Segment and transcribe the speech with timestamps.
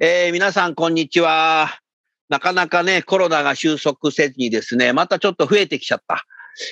[0.00, 1.68] えー、皆さん、こんにちは。
[2.28, 6.24] なかなかね、コロナが収束せずにですね、またちょっと増えてきちゃった。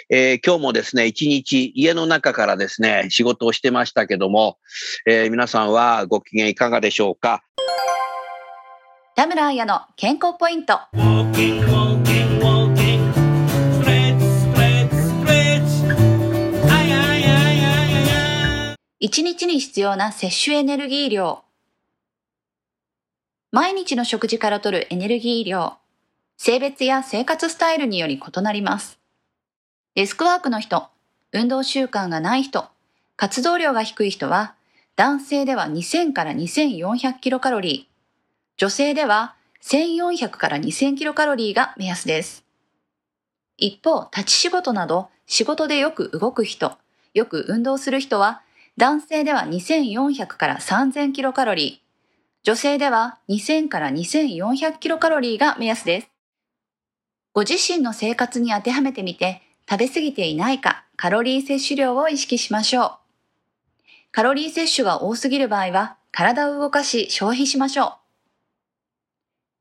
[0.08, 4.56] えー、今日もですね、一日家の中からですね、仕事をしてましたけども、
[5.06, 7.42] えー、皆さんはご機嫌いかがでしょうか
[9.16, 10.80] 田村彩の健康ポイント。
[18.98, 21.49] 一日に必要な摂取エネルギー量。
[23.52, 25.74] 毎日の食事から摂るエネルギー量、
[26.36, 29.00] 性別や生活スタイルにより異なります。
[29.96, 30.86] デスクワークの人、
[31.32, 32.68] 運動習慣がない人、
[33.16, 34.54] 活動量が低い人は、
[34.94, 37.90] 男性では2000から2400キロカロリー、
[38.56, 42.44] 女性では1400から2000キロカロリーが目安です。
[43.56, 46.78] 一方、立ち仕事など仕事でよく動く人、
[47.14, 48.42] よく運動する人は、
[48.76, 51.89] 男性では2400から3000キロカロリー、
[52.42, 56.10] 女性では2000から2400キロカロリーが目安です。
[57.34, 62.92] ご自身の生活に当てはめてみて、食べ過ぎていないかカロリー摂取量を意識しましょう。
[64.10, 67.98] カロリー摂取が多すぎる場合は、体を動かし消費しましょ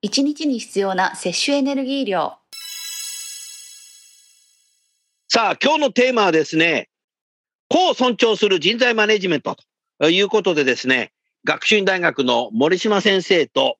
[0.01, 0.07] う。
[0.07, 2.37] 1日に必要な摂取エネルギー量。
[5.27, 6.87] さあ、今日のテーマはですね、
[7.67, 9.57] 個を尊重する人材マネジメント
[9.99, 11.11] ということでですね、
[11.49, 13.77] 学習院大学の森島先生と、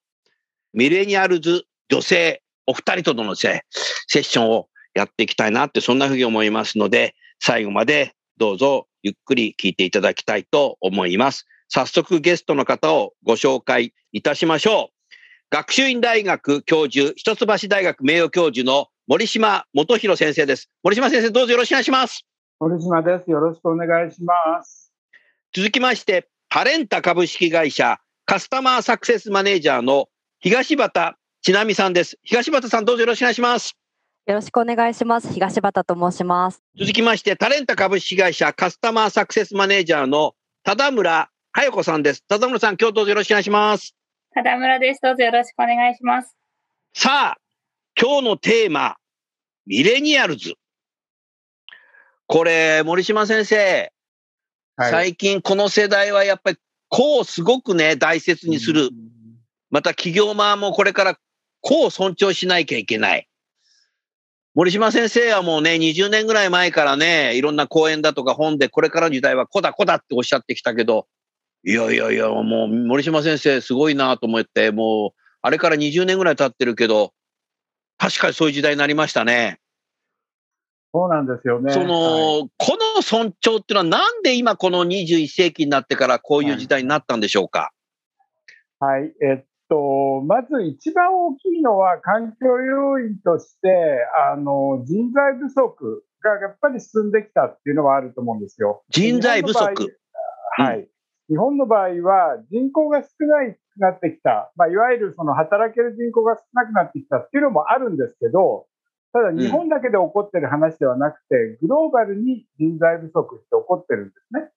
[0.74, 3.62] ミレニアルズ女性お二人とのセ
[4.08, 11.46] ッションをやっていきたいなって、そんなふうに思いますので、最後までどうぞゆっくり聞いていただきたいと思います。
[11.68, 15.16] 早速ゲストの方をご紹介いたしましょう。
[15.52, 20.72] 学習院大学教授、一橋大学名誉教授の森島元弘先生です。
[20.82, 22.26] 森島先生、どうぞよろしくお願いします。
[22.60, 23.30] 森島です。
[23.30, 24.92] よろしくお願いします。
[25.54, 30.08] 続きまして、タレンタ株式会社カスタマーサクセスマネージャーの
[30.40, 32.18] 東畑千奈美さんです。
[32.24, 33.78] 東畑さんどうぞよろしくお願いします。
[34.26, 35.32] よろしくお願いします。
[35.32, 36.64] 東畑と申します。
[36.76, 40.34] 続きまして、タレンタ株式会社カスタマーサクセスマネージャーの
[40.64, 42.24] 田村佳代子さんです。
[42.28, 43.96] 田村さん、今日どうぞよろしくお願いします。
[44.34, 45.02] 田村です。
[45.04, 46.36] どうぞよろしくお願いします。
[46.96, 47.38] さあ、
[47.96, 48.96] 今日のテーマ、
[49.68, 50.56] ミレニアルズ。
[52.26, 53.92] これ、森島先生、
[54.80, 56.58] 最近この世代はやっぱり
[56.88, 58.90] こうすごくね、大切にする。
[59.70, 61.18] また企業側もこれから
[61.62, 63.28] こう尊重しなきゃいけない。
[64.56, 71.08] 森島先生はもうね、20年ぐらい前からね、いろんな講演だとか本でこれからの時代はこだこだっておっしゃってきたけど、
[71.64, 77.14] いやいやいや、もう森島先生すごいなと思って、もうあれから20年ぐらい経ってるけど、
[77.98, 79.60] 確かにそういう時代になりましたね。
[80.92, 81.72] そうなんですよね。
[81.72, 87.72] その、はい、この尊重っていうのはなんで今この21世紀になってからこういう時代になったんでしょうか？
[88.80, 93.70] はい、はい、えっと、まず一番大きいのは環境要因として、
[94.32, 98.84] あの、人材不足がやっぱり進んできたっていうのはあると思うんですよ。
[98.90, 99.96] 人材不足？
[100.58, 100.90] はい。
[101.30, 108.66] 日本の場合は人口が少ないくなってきた、まあ、いわゆるその働ける人口が少なくなってきたっていうのもあるんですけど、
[109.12, 114.50] ただ日本だけで起こってる話ではなくて、グローバルに人材不足って起こってるんですね。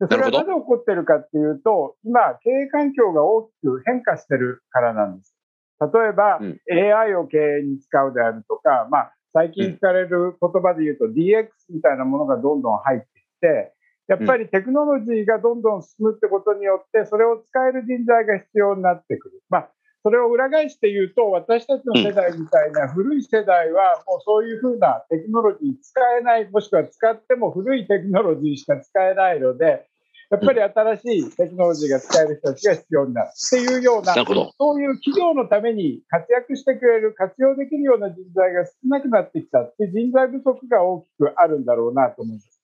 [0.00, 5.34] でそれはなぜ起こってるかっていうと、今、経営環境が大きく変化してるからなんです。
[5.80, 13.72] 例えば、うん、AI を経営に使うであるとか、まあ、最近聞かれる言葉で言うと DX みたいなものがどんどん入ってきて、
[14.08, 19.42] やっぱりテクノロジーがどんどん進むってことによって、それを使える人材が必要になってくる。
[19.50, 19.70] まあ、
[20.08, 29.86] それを裏返して言うと、私たちの世代みたいな古い世代は、もうそういうふうなテクノロジー使えない、もしくは使っても古いテクノロジーしか使えないので、
[30.30, 34.50] やっぱり新しいテクノロジーが使える人たちが必要になるっていうような、な。
[34.58, 42.57] そういう企業のために活躍してくれる、活用できるような人材が少なくなってきたっていう人材不足が大きくあるんだろうなと思います。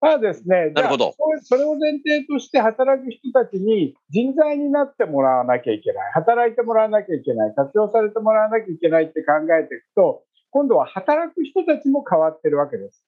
[0.00, 13.04] ただですね、なるほどそれを前提として働く人たちに人材になってもらわなきゃいけない、働いてもらわなきゃいけない、活用されてもらわなきゃいけないって考えていくと、今度は働く人たちも変わってるわけです。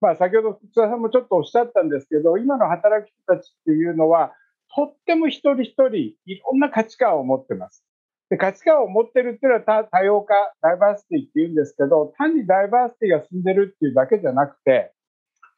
[0.00, 4.32] まあ、先ほど津田さんもちょっとおっしゃったんですけど、今の働く人たちっていうのは、
[4.74, 5.94] とっても一人一人
[6.26, 7.84] いろんな価値観を持ってます。
[8.28, 14.92] で価値観を持ってるっていうのは多様化、ダイバーシティって言うんですけど、単にダイバーシティが進んでるっていうだけじゃなくて、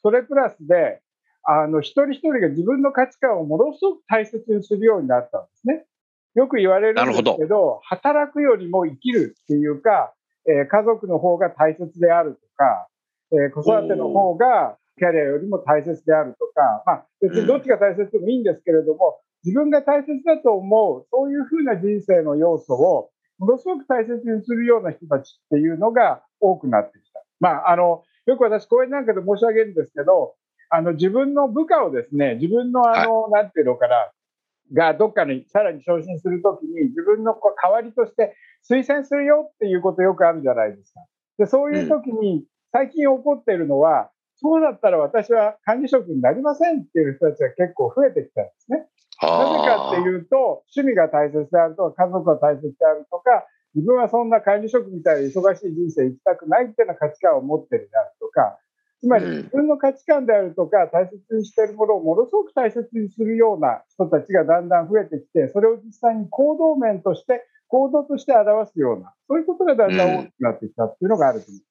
[0.03, 1.00] それプラスで、
[1.45, 5.87] あの、一人一人が自分の価値観をものすごく大切にするようになったんですね。
[6.35, 10.12] よく言われるんですけど、ど働くよりも生きるっていうか、
[10.47, 12.89] えー、家族の方が大切であるとか、
[13.33, 27.23] えー、子育ての方がキャリアよりも大切であるとか、まあ、別にどっちが大切でもいいんですけれども、自分が大切だと思う、そういうふうな人生の要素を、ものすごく大切にするような人たちっていうのが多くなってきた。
[27.39, 30.34] まあ、あの、よく私講演なんかで申し上げるんですけど、
[30.69, 34.12] あの、自分の部下をですね、自分のあの、はい、なんていうのかな、
[34.75, 38.36] がどっかにさらに昇進するときに自分の代わりとして
[38.70, 41.00] 推薦するよっていうことよくあるじゃないですか。
[41.38, 48.86] で、そういうときに最近起こっているのは、そうだったら私は管理職になりませんっていう人たちが結構増えてきたんですね。
[49.22, 58.59] なぜかっていうと、趣味が大切であるとか、家族が大切であるとか、自分はそんな管理職みたいな忙しい人生生きたくないっていうような価値観を持ってるであるとか、
[59.00, 71.69] つまり自分の価値観であるとか、大切にしているものをものすごく大切にするような人たちがだんだん増えてきて、それを実際に行動面として、行動として表すような、そういうことがだんだん大きくなってきたっていうのがあると思います。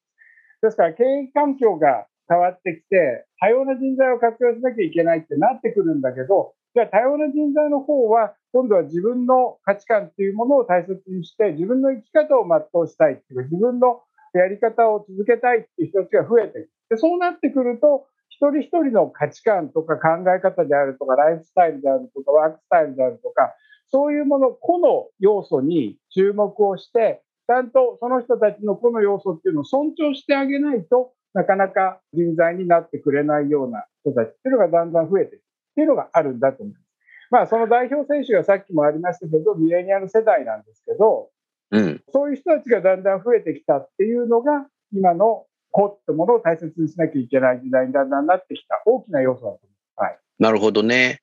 [0.62, 14.02] ですから、経営環境が変わってきて、多様な人材を活用しなきゃいけないってなってくるんだけど、じゃあ多様な人材の方は、今度は自分の価値観っていうものを大切にして、自分の生き方を全うしたいっていうか、自分の
[14.34, 23.54] やり方を続けたいっていう人たちが増えてでそうなってくると、一人一人の価値観とか考え方であるとか、ライフスタイルであるとか、ワークスタイルであるとか、
[23.90, 35.42] そういうもの、個の要素に注目をして、ちゃんとその人たちの個の要素っていうのを尊重してあげないとなかなか人材になってくれないような人たちっていうのがだんだん増えていく
[35.78, 36.84] っていうのがあるんだと思います。
[37.30, 41.30] まあ、その代表選手がさっきもありましたけど、ミレニアル世代なんですけど、
[41.70, 50.06] うん、そういう人たちがだんだん増えてきたっていうのが、今の子ってものを大切にしなきゃいけない時代にだんだんなってきた大きな要素だと思います。
[50.06, 51.20] はい、なるほどね。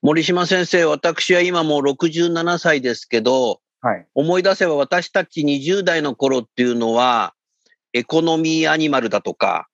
[0.00, 7.34] 森島先生、私は今もう67歳ですけど、はい、思い出せば私たち20代の頃っていうのは、
[7.92, 9.68] エコノミーアニマルだとか、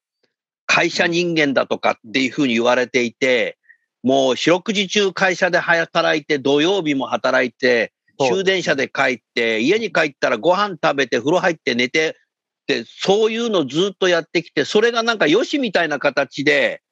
[0.67, 3.59] 会社人間だとかっていうふうに言われていて、
[4.05, 16.83] もう四六時中会社で働いて、土曜日も働いて、終電車で帰って、家に帰ったらご飯食べて、風呂入って寝て、ってそういうのずっとやってきて、それがなんかよしみたいな形で。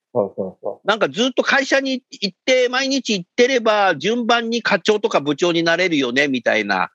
[0.85, 6.91] なんかずっと会社に行って、毎日行ってれば、順番に課長とか部長になれるよね、みたいな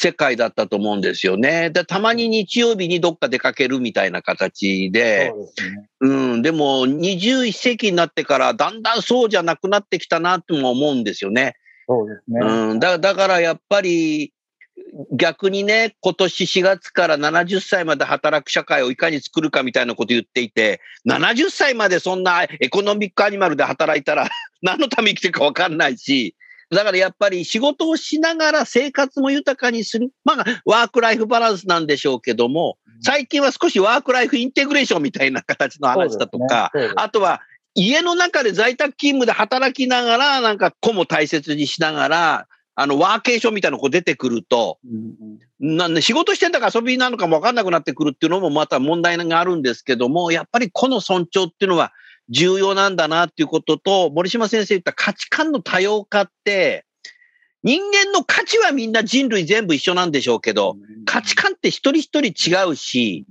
[0.00, 1.68] 世界だったと思うんですよね。
[1.68, 5.32] で、たまに日曜日にどっか出かけるみたいな形で、
[6.00, 11.56] う、ね、うん、でも21世紀になってからだんだんそうじゃなくなってきたなとも思うんですよね。
[11.86, 12.40] そうですね。
[12.40, 14.32] うん、だだからやっぱり、
[15.12, 24.28] 逆にね、今年4月から70歳まで働く社会をいかに作るかみたいなこと言っていて、70歳までそんなエコノミックアニマルで働いたら
[24.62, 26.34] 何のために生きてるかわかんないし、
[26.70, 30.10] だからやっぱり仕事をしながら生活も豊かにする。
[30.24, 37.40] まあ、ワークライフバランスなんでしょうけども、最近は少しワークライフインテグレーションみたいな形の話だとか、ね、あとは
[37.74, 42.46] 家の中で在宅勤務で働きながら、なんか子も大切にしながら、
[42.76, 44.78] あの、ワーケーションみたいなのが出てくると、
[45.58, 51.92] なんで仕事してんだか遊びなのかもわかんなくなってくるっていうのもまた問題があるんですけども、やっぱりこの尊重っていうのは
[52.30, 56.84] 重要なんだなっていうことと、森島先生言った価値観の多様化って、
[57.62, 63.26] 人間の価値はみんな人類全部一緒なんでしょうけど、価値観って一人一人違うし、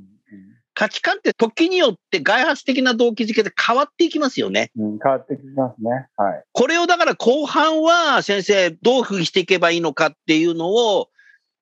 [0.79, 4.71] 価値観って時によって外発的な動機づけで変わっていきますよね。
[4.77, 6.07] うん、変わってきますね。
[6.15, 6.43] はい。
[6.53, 11.09] これをだから後半は先生どう付していけばいいのかっていうのを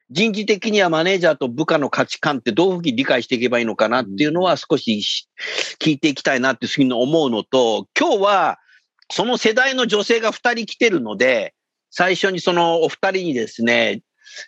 [0.10, 5.28] 人事的にはマネージャーと部下の価値観ってどういうふうに理解していけばいいのかなっていうのは少し
[5.80, 8.60] 聞いていきたいなっていうふうに思うのと、今日は
[9.12, 11.54] その世代の女性が二人来てるので、
[11.92, 14.02] 最初にそのお二人にですね、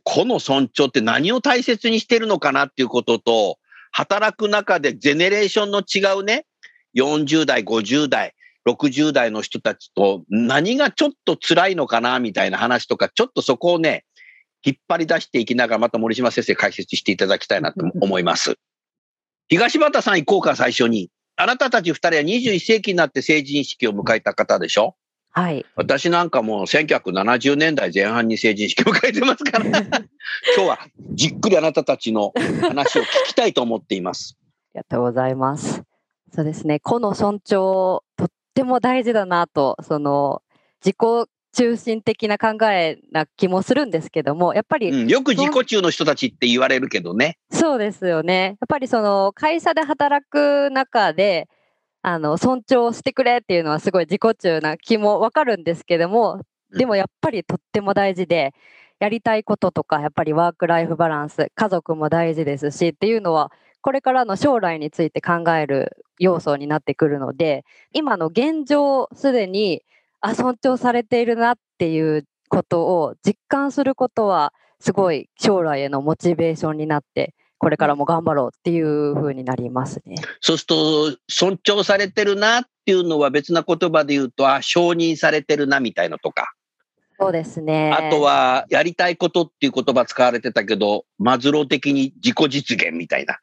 [0.04, 3.58] この尊重って何を大切にしてるのかなっていうことと、
[3.92, 6.46] 働く中でゼネレーションの違うね、
[6.96, 8.34] 40代、50代、
[8.68, 14.06] 60代の人たちと何がちょっと辛いのかなみたいな話とか、ちょっとそこをね、
[14.64, 18.56] 引っ張り出していきながら、また森島先生解説していただきたいなと思います。
[19.48, 21.10] 東畑さん行こうか、最初に。
[21.36, 24.96] あなたたち二人は21世紀になって成人式を迎えた方でしょ？
[25.32, 25.66] はい。
[25.76, 29.80] 私なんかもう1970年代前半に成人式を迎えてますから 今
[30.58, 30.80] 日は
[31.14, 34.38] じっくりあなたたちの話を聞きたいと思っています。
[34.42, 34.44] あ
[34.76, 35.82] りがとうございます。
[36.34, 36.80] そうですね。
[36.80, 40.42] 個の尊重、とっても大事だなと、その、
[40.84, 47.38] 自己中心的な考えな気もするんですけども、やっぱり、うん、よく自己中の人たちって言われるけどね。
[47.52, 48.58] そうですよね。
[48.62, 51.48] やっぱりその会社で働く中で、
[52.02, 56.42] あの尊重してくれっていうのはすごい自己中な気もわかるんですけども、
[56.72, 58.54] でもやっぱりとっても大事で、
[59.00, 63.52] やりたいこととか、やっぱりワークライフバランス、家族も大事ですしっていうのは、
[63.82, 67.64] これからの将来について考える要素になってくるので、
[67.94, 69.84] 今の現状、すでに
[70.22, 80.16] あ尊重されているなっていうことを実感することはすごい将来へのモチベーションになってこれからも頑張ろうっていうふうになりますね。
[80.40, 86.54] そうすると尊重されてるなっていうのは別な言葉で言うとあ承認されてるなみたいのとか。
[87.20, 87.92] そうですね。
[87.92, 93.40] あとはやりたいことっていう言葉使われてたけどマズロー的に自己実現みたいな。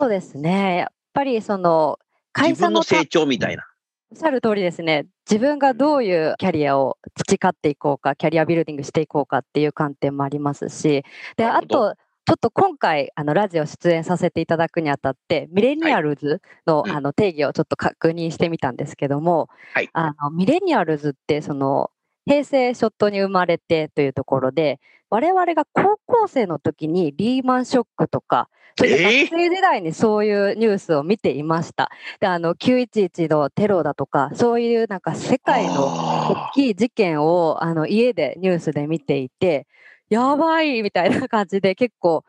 [0.00, 0.78] そうですね。
[0.78, 2.00] やっぱりその
[2.32, 3.64] 会社の成長みたいな。
[4.10, 5.06] おっしゃる通りですね。
[5.30, 11.04] 自分がどういうキャリアを培っていこうか、キャリアビルディングしていこうかっていう観点もありますし、
[11.36, 21.90] で、あと、ちょっと今回、あの、ラジオ出演させていただくにあたって、ミレニアルズの、はい、あの定義をちょっと確認してみたんですけども、はい、あのミレニアルズって、その、
[22.28, 31.90] 平成初頭に生まれてというところで、我々が高校生の時にリーマンショックとか、それで学生時代にそういうニュースを見ていました。
[32.20, 39.66] で、あの、911のテロだとか、そういうなんか世界の大きい事件をあの家でニュースで見ていて、
[40.10, 42.24] やばいみたいな感じで結構、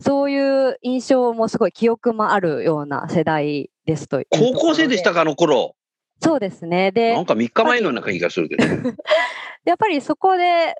[0.00, 5.76] そういう印象もすごい記憶もあるような世代ですと高校生でしたか、あの頃？
[6.22, 6.92] そうですね。
[6.92, 8.64] で、なんか3日前のような気がするけど。
[9.64, 10.76] やっぱりそこで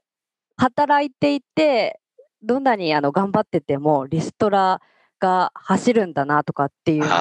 [0.57, 2.01] 働いていて、
[2.43, 4.81] どんなにあの頑張っててもリストラ
[5.21, 7.17] が走るんだなとかっていうのを結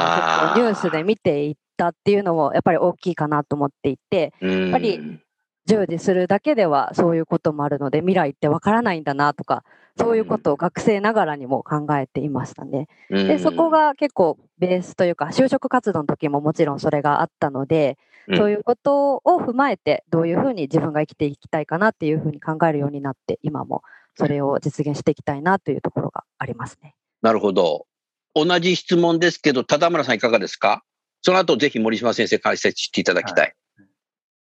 [0.56, 5.20] 構ニュースで見ていったっていうのもやっぱり大きいかなと思っていて、やっぱり
[5.66, 9.64] 従事するだけではそういうこともあるので未来ってわからないんだなとか
[9.98, 12.88] そういうことを学生ながらにも考えていましたね。
[13.10, 17.98] でそこが結構ベースというか就職活動の時ももちろんそれがあったので、
[18.36, 23.84] そういうことを踏まえてどういうふうに自分が生きていきたいかなっていうふうに考えるようになって今も
[24.16, 26.96] それを実現していきたいなというところがありますね。
[27.22, 27.88] なるほど。
[28.34, 30.84] 同じ質問ですけど、田村さんいかがですか？
[31.22, 33.46] その後ぜひ森島先生解説していただきたい。
[33.46, 33.84] はい、あ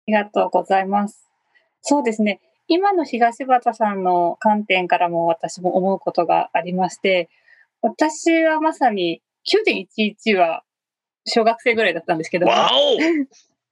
[0.07, 1.29] りがとうございます。
[1.83, 2.41] そうですね。
[2.69, 7.29] 今の東畑さんの観点からも私も思うことがありまして、
[7.83, 9.23] 私はまさに
[9.67, 10.63] 9.11は
[11.25, 12.47] 小学生ぐらいだったんですけど、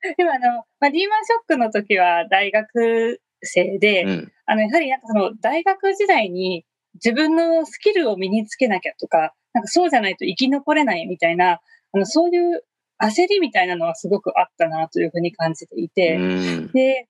[0.19, 6.65] 今あの、まあ、リーマンショックの時は大学生で、うん、あの、やはりなんかその大学時代に
[6.95, 11.61] 自分のスキルを身につけなきゃとか、なんかそうじゃないと生き残れないみたいな、
[11.93, 12.65] あの、そういう
[13.01, 17.09] 焦りみたいなのはすごくあったなというふうに感じていて、うん、で、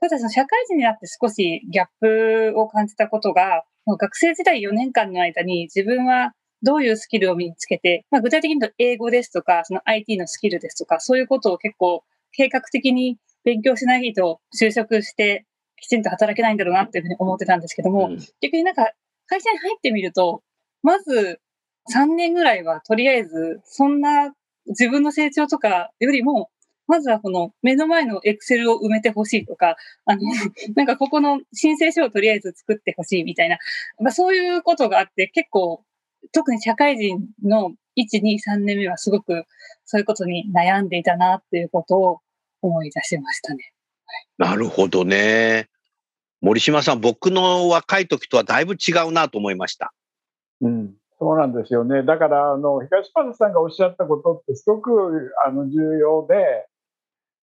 [0.00, 6.32] ただその社会人になって少しギャップを感じたことが、学生時代4年間の間に自分は
[6.62, 15.46] どういうスキルを身につけて、まあ、具体的に言うと英語ですとか、その IT のスキルですとか、そういうことを結構計画的に勉強しないと就職して
[15.76, 18.92] きちんと働けないんだろうなっていうふうに思ってたんですけども、うん、逆になんか
[19.26, 20.42] 会社に入ってみると、
[20.82, 21.40] まず
[21.94, 24.32] 3年ぐらいはとりあえずそんな
[24.66, 26.50] 自分の成長とかよりも
[26.90, 30.22] まずはこの目の前のエクセルを埋めてほしいとか、あの、
[30.74, 33.58] なんかここの申請書をとりあえず作ってほしいみたいな、
[34.00, 35.84] まあ、そういうことがあって結構、
[36.32, 39.44] 特に社会人の1、2、3年目はすごく
[39.84, 42.20] そういうことに悩んでいたなっていうことを
[42.62, 43.72] 思い出しましたね。
[44.38, 45.68] はい、なるほどね。
[46.40, 49.92] 森島さん、僕の若い時とはだいぶ違うなと思いました。
[50.62, 50.94] うん。
[51.18, 52.02] そうなんですよね。
[52.02, 56.66] だから、あの、東原さんがおっしゃったことってすごく、あの、重要で、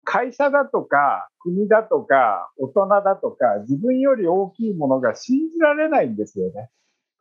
[0.05, 6.71] 会社だとか国だとか大人だとか自分より大きいものが信じられないんですよね。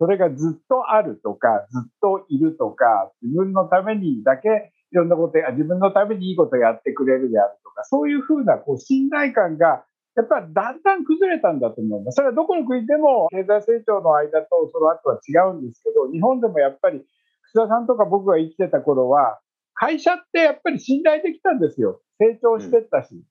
[0.01, 12.15] それがずっとあるとかずっといるとか自分のためにだけいろんなことや自分のためにいいことやってくれるであるとかそういうふうなこう信頼感がやっぱりだんだん崩れたんだと思います。
[12.15, 17.05] それはどこの国でも経済成長の間とその後は違うんですけど日本でもやっぱり
[17.53, 19.39] 楠田さんとか僕が生きてた頃は
[19.75, 22.01] 会社ってやっぱり信頼できたんですよ。
[22.17, 23.23] 成長してったし。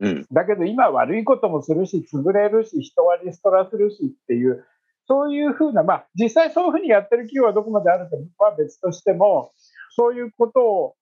[0.00, 0.26] うん。
[0.30, 4.64] だけど今悪いこともするし、潰れるし、人はリストラするしっていう、
[5.08, 9.52] そういうふうな、まあ実際そういうふうにやってる企業はどこまであるかは別としても、
[9.96, 10.94] そういうこと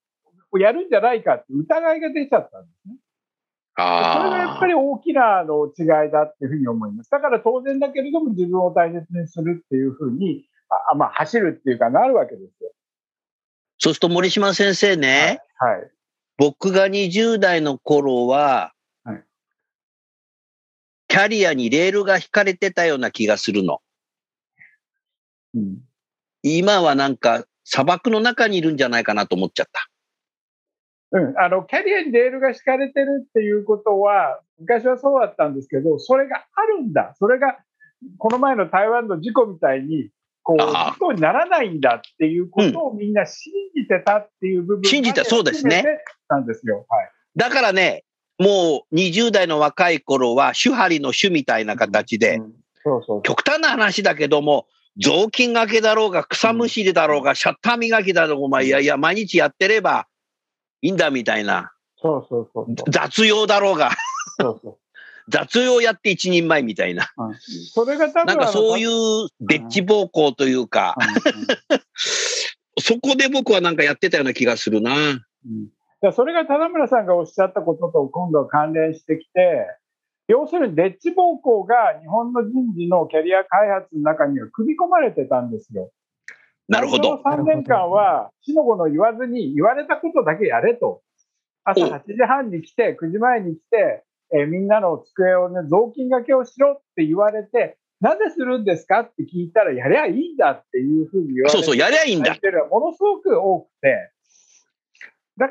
[0.52, 2.94] をやるんじゃないかって疑いが出ちゃったんですね。
[3.76, 7.10] それがやっあぱり大きなあの違いだっていうふうに思います。
[7.10, 10.46] だから当然だけれども自分を大切にするっていうふうに、
[10.92, 12.70] あまあ走るっていうかなるわけですよ。
[13.78, 15.90] そうすると森島先生ね、はい。
[16.38, 18.72] 僕が20代の頃は、
[19.04, 19.22] はい
[21.08, 23.80] キャリアにレールが引かれてたような気がするの。
[25.56, 25.78] うん。
[26.42, 29.88] 今はなんか砂漠の中にいるんじゃないかなと思っちゃった。
[31.12, 37.58] うん、あのキャリアにレールが敷かれてるっていうことは、昔はそうだったんですけど、それがあるんだ、それが
[38.18, 40.10] この前の台湾の事故みたいに、
[40.42, 45.84] こう事故にならないんだっていうことをみんな信じてたっていう部分信じたそうですね。
[46.34, 46.86] んですよ。
[46.88, 47.10] はい。
[47.36, 48.04] だからね、
[48.38, 52.40] もう20代の若い頃は手張りの種みたいな形で、
[53.22, 54.66] 極端な話だけども、
[54.98, 60.06] 雑巾がけだろうが、草むしりだろうが、シャッター磨きだろうが、まあいやいや、毎日やってれば
[60.80, 62.90] いいんだみたいな、そうそうそうそう。
[62.90, 63.90] 雑用だろうが、
[64.40, 64.78] そうそう。
[65.28, 67.34] 雑用やって一人前みたいな、うん。
[67.72, 70.94] それが多分なんかそういうう、デッチ暴行というか、
[72.80, 74.94] そこで僕はなんかやってたような気がするな。
[74.94, 76.12] うん。
[76.12, 79.66] それが田村さんがおっしゃったことと今度は関連してきて、
[80.28, 85.90] 要するにデッチ暴行が日本の人事のキャリア開発の中には組み込まれてたんですよ。
[86.68, 87.20] なるほど。
[87.22, 91.02] 最初の3年間は、死の子の言わずに言われたことだけやれと。
[91.62, 94.04] 朝お8時半に来て、9時前に来て、
[94.34, 99.00] えーみんなの机をね、雑巾掛けをしろって言われて、なぜするんですか？
[99.00, 102.36] って聞いたら、やりゃいいんだっていうふうに言われて、そうそう、やりゃいいんだ。
[102.68, 104.10] ものすごく多くて。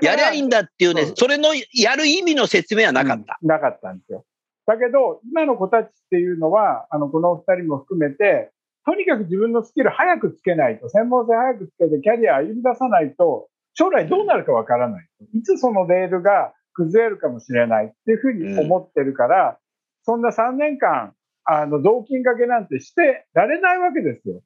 [0.02, 3.38] やりゃいいんだっていうねそれのやる意味の説明はなかった。
[3.42, 4.26] うんなかったんですよ。
[4.66, 8.52] だけど、今の子たちっていうのは、あの、このお二人も含めて、
[8.86, 15.08] とにかく自分のスキル早くつけないと、専門性早くつけてキャリア歩み出さないと、将来どうなるかわからない。
[15.34, 19.58] いつそのレールが崩れるかもしれないっていうふうに思ってるから、
[20.04, 21.14] そんな3年間、
[21.46, 24.42] あの、雑巾掛けなんてしてられないわけですよ。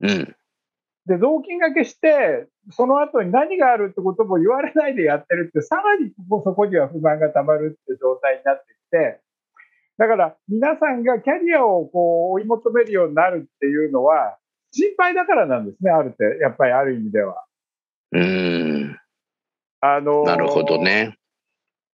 [0.00, 0.36] うん。
[1.06, 9.20] で、雑巾掛けして、その後に何があるってことも言われないでやってるって、さらにここそこには不満がたまるって状態になってきて、
[9.98, 14.38] だから皆さんがキャリアをこう追い求めるようになるっていうのは、
[14.70, 17.44] 心配だからなんですね、ある程度、やっぱりある意味では。
[18.12, 18.98] うーん。
[19.80, 21.16] あのーなるほどね。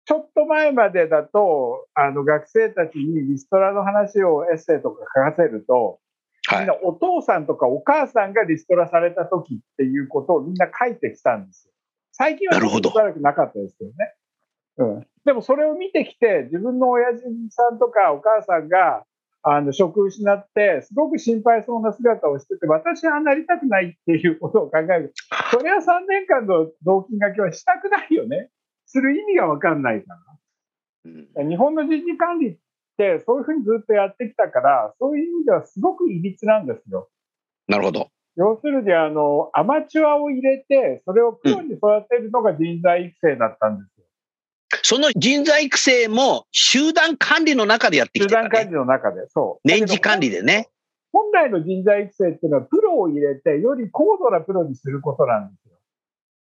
[0.06, 6.00] ちょっと前までだと、あの学生たちにリストラの話をエッセイとか書かせると、
[6.48, 6.60] はい。
[6.60, 11.74] みんなお父さんとかお母さんがリストラされた時っていうことをみんな書いてきたんですよ。
[12.12, 14.14] 最近はしばらくなかったですけどね。
[14.78, 15.08] うん。
[15.26, 19.04] でもそれを見てきて、自分の親父さんとかお母さんが、
[19.46, 25.14] あの、職失って、すごく心配そうな姿をしてて、私はなりたくないっていうことを考える。
[25.52, 28.50] それは3年間の動機掛けはしたくないよね。
[28.86, 30.20] する意味がわかんないから。
[31.06, 32.58] うん日本の人事管理っ
[32.98, 37.10] てそういうふうにずっとやってきたから、そういう意味ではすごくいびつなんですよ。
[37.68, 38.08] なるほど。
[38.36, 43.93] 要するに、あの、アマチュアを入れて、それをプロに育てるのが人材育成だったんですよ。
[44.94, 48.78] その人材育成も集団管理の中でやってきてた、集団管理ね。
[48.78, 49.68] の中で、そう。
[49.68, 50.70] 年次管理でね。
[51.12, 55.74] 本来の人材育成っていうのは、プロを入れて、より高度なプロにすることなんですよ。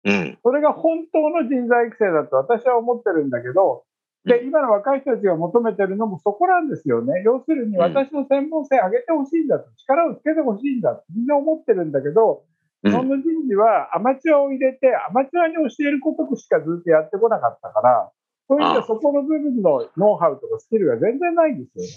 [0.05, 0.39] うん。
[0.45, 3.83] それが本当の人材育成だと私は思ってるんだけど、
[4.25, 7.23] で、今の若い人たちが求めてるのもそこなんですよね。
[7.25, 18.11] 要するに私の専門性上げてほしいんだと、力をつけてほしいんだってみんな思ってるんだけど、うん日本の人事はアマチュアを入れて、アマチュアに教えることしかずっとやってこなかったから、
[18.49, 21.91] そういう意味ではそこの部分のノウハウとかスキルが全然ないんですよね。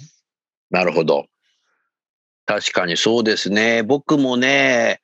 [0.71, 1.25] なるほど。
[2.45, 3.83] 確かにそうですね。
[3.83, 5.01] 僕もね、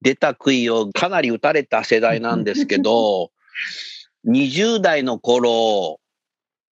[0.00, 3.32] 出た杭をかなり打たれた世代なんですけど、
[4.26, 6.00] 20代の頃、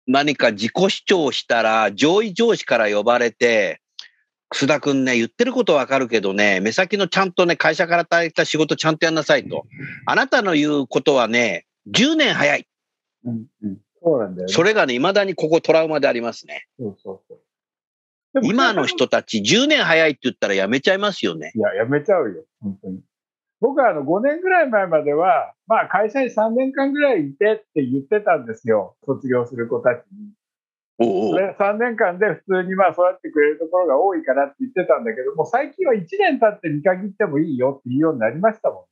[0.06, 3.80] 何か自己主張したら、上位上司から呼ばれて、
[4.50, 9.66] 楠田くんね、言ってることわかるけどね、目先のちゃんとね、会社から与えた仕事ちゃんとやんなさいと。
[10.06, 12.66] あなたの言うことはね、10年早い。
[13.24, 14.52] うんうん、そうなんだよね。
[14.52, 16.66] それがね、未だにここトラウマでありますね。
[16.78, 17.38] そうそう
[18.42, 21.52] 今の人たち10年早いって言ったらやめちゃいますよね。
[21.54, 23.00] いや、やめちゃうよ、本当に。
[23.60, 28.96] 僕はあの5年ぐらい前までは、まあ会社に3年間ぐらいいてって言ってたんですよ。
[29.06, 30.32] 卒業する子たちに。
[30.98, 38.86] おうおそうれ3年間で普通にまあ育ってくれるところが多いからって言ってたんだけど、もう最近は1年経って見限ってもいいよっていうようになりましたもんね。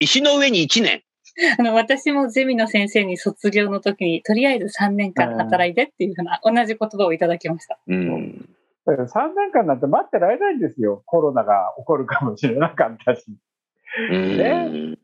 [0.00, 1.02] 石の上に1年。
[1.58, 7.78] あの、私もゼミの先生に卒業の時に、とりあえず3年間働いてっていうふうな、同じ言葉をいただきました。
[7.86, 8.48] うん。
[8.86, 11.02] だから3年間なんて待ってられないんですよ。
[11.06, 13.24] コロナが起こるかもしれなかったし。
[14.10, 14.96] ね、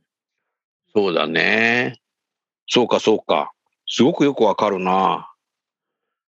[0.95, 2.01] そうだね。
[2.67, 3.53] そうか、そうか。
[3.87, 5.33] すごくよくわかるな。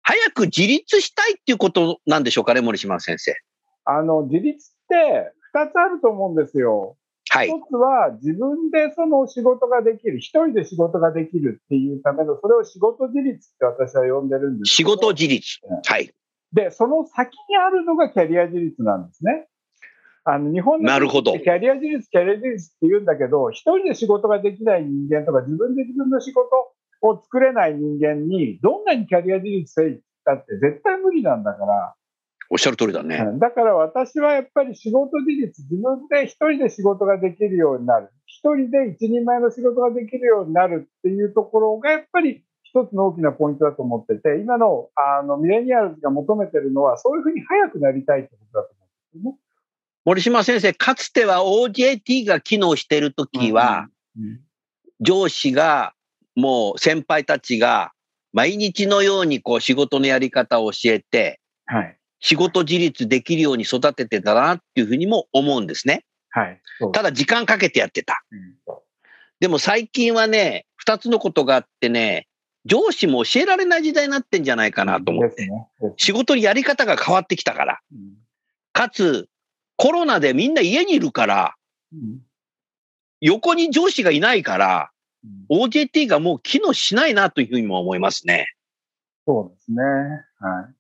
[0.03, 3.35] 早く自立したいっていうことなんでしょうかね、森島先生。
[3.85, 6.97] あの、自立って2つあると思うんですよ。
[7.31, 7.49] はい。
[7.49, 15.59] 一つは自分でその仕事ができる、一人で仕事ができるっていうための、それを仕事自立って私は呼んでるんです仕事自立。
[15.85, 16.13] はい。
[16.53, 19.47] で、その先にあるのがキャリア自立なんですね。
[20.25, 20.89] あの日本の
[21.41, 26.49] キャリア自立、キャリア自立って言うんだけど、一人で仕事ができない人間とか、自分で自分の仕事
[27.01, 31.95] を作れない人間に、どんなにキャリア自立せいったって絶対無理なんだから。
[32.51, 33.23] おっしゃる通りだね。
[33.39, 38.11] だから私はやっぱり仕事自立、自分で一人で仕事ができるようになる。
[38.27, 49.39] 一人で一人前の仕事ができるようになるっていうところがやっぱり一つの大きなポイントだと思ってて、今のあのミレニアルズが求めてるのは、そういうふうに早くなりたいってことだと思うんですよね。
[50.05, 54.41] 森島先生、かつては OJT が機能しているときは、うんうん、
[55.01, 55.93] 上司が、
[56.35, 57.93] もう先輩たちが、
[58.33, 66.05] 毎日のようにこう仕事のやり方を教えて、はい、仕事自立できるように育ててたなっていうふうにも思うんですね。
[66.31, 66.61] はい。
[66.93, 68.23] ただ時間かけてやってた。
[68.31, 68.79] うん、
[69.41, 72.27] でも最近はね、二つのことがあってね、
[72.65, 75.47] 上司も教えられない時代になってんじゃないかなと思って。
[75.47, 77.81] ね、仕事にやり方が変わってきたから。
[77.93, 78.15] うん、
[78.73, 79.29] かつ、
[79.77, 81.55] コロナでみんな家にいるから、
[81.93, 82.21] うん、
[83.21, 84.91] 横に上司がいないから、
[85.51, 88.49] うん、OJT がもう機能しないなというふうにも思いますね。
[89.27, 89.83] そうですね。
[90.41, 90.75] はい。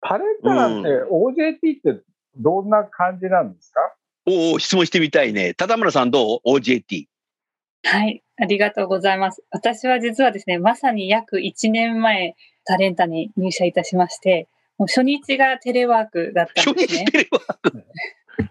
[0.00, 2.02] タレントなんて OJT って
[2.36, 3.80] どんな感じなんですか？
[4.26, 5.54] おお、質問してみたいね。
[5.54, 7.06] 田村さんどう ?OJT。
[7.84, 8.22] はい。
[8.40, 9.42] ありがとうございます。
[9.50, 17.04] 私は実はですね、まさに約1年前、タレンタに入社いたしまして、もう初日がテレワークだったんですね。
[17.04, 17.84] 初日テレワーク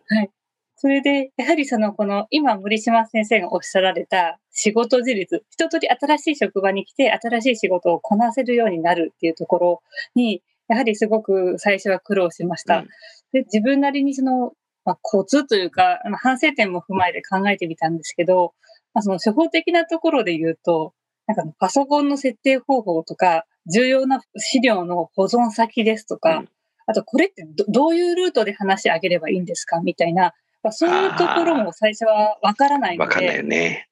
[0.16, 0.30] はい。
[0.76, 9.82] それで、やはりその、この、今、森島先生がおっしゃられた仕事自立、一通り新しい職場に来て、新しい仕事をこなせるようになるっていうところ
[10.16, 12.80] に、やはりすごく最初は苦労しました。
[12.80, 12.88] うん、
[13.32, 14.54] で自分なりにその、
[14.86, 18.54] まあ、コツというか、反省点も踏まえて考えてみたんですけど、
[18.94, 20.94] まあ、その初歩的なところで言うと、
[21.28, 26.50] なんかパソコンの設定方法とか、重要な資料の保存先ですとか、うん、
[26.86, 29.82] あとこれってどういうルートで話し上げればいいんですか？
[29.82, 33.10] みたいな、まあ、そういうところも最初はわからないので。
[33.10, 33.90] わかんないよね。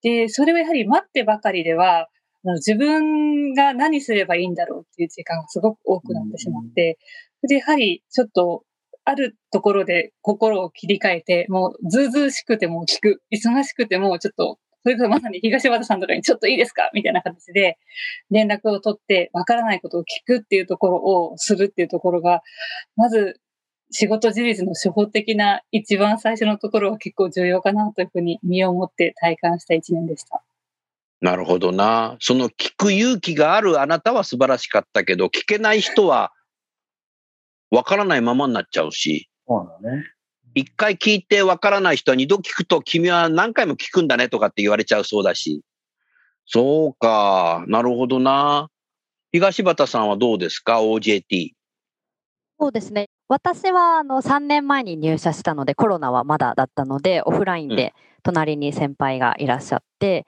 [0.00, 2.08] で、それはやはり待ってばかりでは、
[2.52, 6.98] 自分が何すればいいんだろうっていう時間がすごく多くなってしまって、
[7.42, 8.64] うん、で、やはりちょっと
[9.04, 17.78] あるところで心を切り替えて、もうずうずうしくても聞く、忙しくてもちょっと、それこそまさに東和田さんとかにちょっといいですかみたいな形で
[18.30, 22.42] 連絡を取ってわからないことを聞くっていうところをするっていうところが、
[22.96, 23.40] まず
[23.90, 30.42] 仕事自立の初歩的な一番最初のところは結構重要かなというふうに身をもって体感した一年でした。
[31.24, 32.18] なるほどな。
[32.20, 36.32] その聞く勇気があるあなたは素晴らしかったけど、聞けない人は
[37.70, 39.30] わからないままになっちゃうし。
[39.48, 40.04] そうだね。
[40.54, 45.62] 一回聞いてわからない人は二度聞くと君は何回も聞くんだねとかって言われちゃうそうだし。
[46.44, 47.64] そうか。
[47.68, 48.68] なるほどな。
[49.32, 51.52] 東畑さんはどうですか ?OJT。
[52.60, 53.08] そうですね。
[53.28, 60.26] 私はあの3年前に入社したのでコロナはまだだったのでオフラインで隣に先輩がいらっしゃって、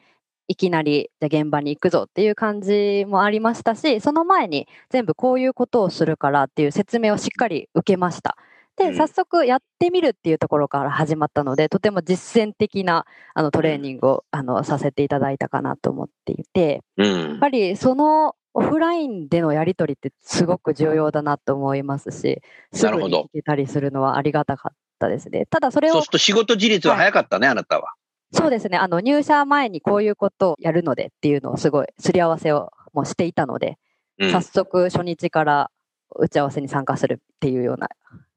[0.48, 8.36] いきなりじゃ現場に行くぞっていう感じもありましたしその前に全部こういうことをするからっていう説明をしっかり受けました。
[8.76, 25.46] で早速やってみるっていうところから始まったのでとても実践的なあのトレーニングをあのさせていただいたかなと思っていて、やっぱりそのオフラインでのやり取りってすごく重要だなと思いますしすぐに聞けたりするのはありがたかったですね。
[25.46, 27.94] ただそれをそうすると仕事自立は早かったね、はい、あなたは。
[28.32, 28.76] そうですね。
[28.76, 33.78] あの、入社前にこういうことをやるのでっていうのをすごいすり合わせをもしていたので、
[34.18, 35.70] うん、早速初日から
[36.14, 37.88] 打ち合わせに参加するっていうような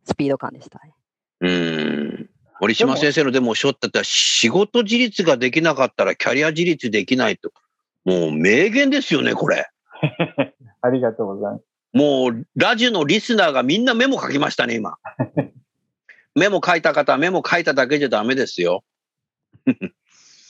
[0.05, 0.93] スピード感でしたね。
[1.41, 2.29] うん。
[2.59, 7.51] 森島先生のでもおっしゃってた仕事自立ができなかったらキャリア自立できないと。
[8.03, 9.67] もう名言ですよね、これ。
[10.81, 11.63] ありがとうございます。
[11.93, 14.97] もう、ラジオのリスナーがみんなメモ書きましたね、今。
[16.35, 18.83] メモ書いた方はメモ書いただけじゃダメですよ。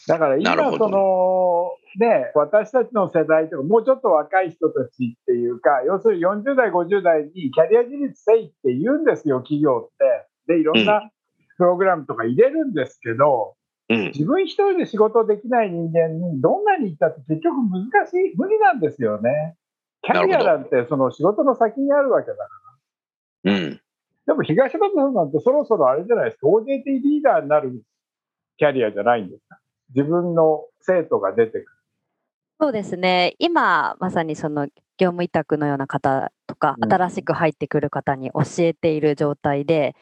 [0.07, 10.53] だから今、その、ね、私たちの世代とか、もうちょっと若い人たちっていうか、要するに40代、50代にキャリア自立せいって言うんですよ、企業って。
[10.53, 11.09] で、いろんな
[11.57, 13.55] プログラムとか入れるんですけど、
[13.89, 14.05] うん。
[14.07, 19.55] 自分一人で仕事できない人間にどんなに言ったって結局難しい、無理なんですよね。
[20.01, 22.43] キャリアなんてその仕事の先にあるわけだか
[23.43, 23.53] ら。
[23.53, 23.81] うん。
[24.25, 27.81] でも東本さんなんてそろそろあれじゃないですか、OJT リーダーになる
[28.59, 29.57] キャリアじゃないんですか？
[29.95, 31.67] 自分の生徒が出てくる。
[32.61, 33.35] そうですね。
[33.39, 34.67] 今、まさにその
[34.97, 39.95] 業務委託のような方とか、うん新しく入ってくる方に教えている状態で、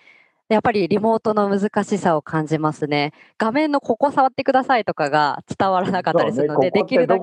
[0.49, 3.13] でやっぱりリモートの難しさを感じますね。
[3.37, 7.21] 画面のここ触ってくださいとかが伝わらなかったりするので、ねできるだけ、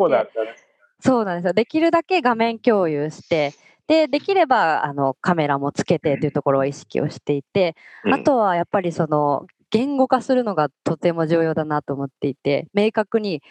[1.01, 1.53] そうなんですよ。
[1.53, 3.55] できるだけ画面共有して、
[3.89, 13.43] で、できればあのカメラもつけてというところは意識をしていて、あとはやっぱりその言語化するのがとても重要だなと思っていて、明確に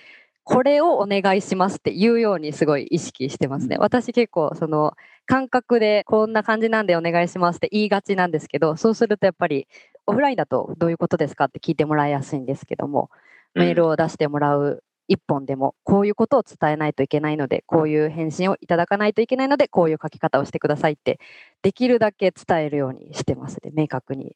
[0.44, 3.78] これをお願いしますって言うようにすごい意識してますね。
[3.80, 4.94] 私結構その
[5.26, 9.68] 感覚でこんな感じなんでお願いしますって言いがちなんですけど、そうするとやっぱり
[10.06, 13.10] オフラインだとどういうことですかって聞いてもらいやすいんですけども、
[13.56, 21.20] メールを出してもらう一本でもこういうことを伝えないといけないので、こういう返信をいただかないといけないので、こういう書き方をしてくださいって
[21.62, 24.36] できるだけ伝えるようにしてますね、明確に。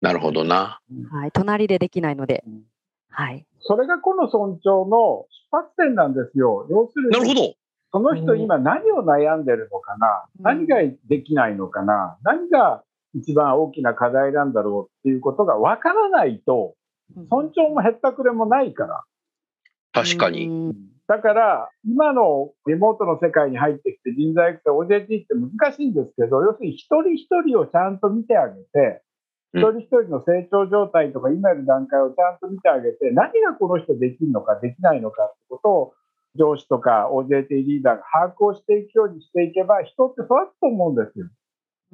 [0.00, 0.80] なるほどな。
[1.10, 2.62] はい、隣でできないのでうん、
[3.10, 3.44] はい。
[3.60, 6.66] それがこの尊重の出発点なんですよ。
[6.70, 7.54] 要するに、なるほど。
[7.92, 10.76] その人今何を悩んでるのかな、うん何が
[11.08, 12.16] できないのかな？
[12.22, 12.84] 何が
[13.14, 16.74] 一番大きな課題なんだろうっていうことが分からないと、
[17.28, 19.02] 尊重もへったくれもないから。
[19.92, 20.46] 確かに。
[20.46, 20.76] うん
[21.08, 25.26] だから、今のリモートの世界に入ってきて人材育成 OJT って
[25.58, 29.00] 難しいんですけど、要するに一人一人をちゃんと見てあげて、うん
[29.52, 35.94] 一人一人の成長状態とか今いる段階をちゃんと見てあげて、何がこの人できるのかできないのかってことを
[36.36, 41.26] 上司とか OJT リーダーが把握をしていくようにしていけば、人って育つと思うんですよ。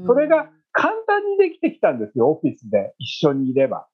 [0.05, 3.87] それが簡単にできてきたんですよ、オフィスで一緒にいれば。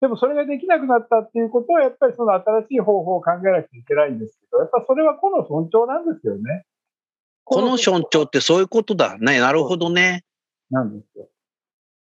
[0.00, 6.64] でもそれができなくなったっていうことは、やっぱりその新しい方法を考えなきゃいけないんですけど、やっぱそれは個の尊重なんですよね。
[7.42, 9.40] この尊重ってそういうことだね。
[9.40, 10.24] なるほどね。
[10.70, 11.28] なんですよ。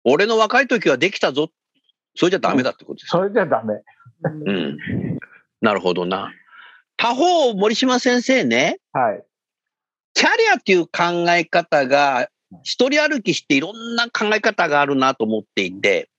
[0.09, 1.49] 俺の若い時はできたぞ。
[2.15, 3.09] それじゃダメだってことです。
[3.09, 3.73] それじゃダメ。
[4.23, 4.77] うん。
[5.59, 6.31] なるほどな。
[6.95, 9.23] 他方、森島先生ね、はい。
[10.13, 12.29] キャリアっていう考え方が、
[12.63, 16.09] 一人歩きしていろんな考え方があるなと思っていて、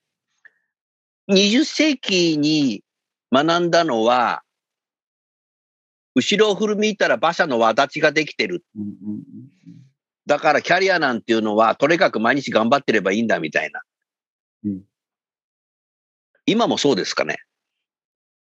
[1.31, 2.83] 20世紀に
[3.33, 4.43] 学んだのは、
[6.13, 8.63] 後ろを振り向いたら馬車の輪立ちができてる。
[10.29, 13.81] うんうんうんだからキャリアなんていうのは、とにかく毎日頑張ってればいいんだみたいな。
[14.63, 14.81] うん
[16.45, 17.37] 今もそうですかね？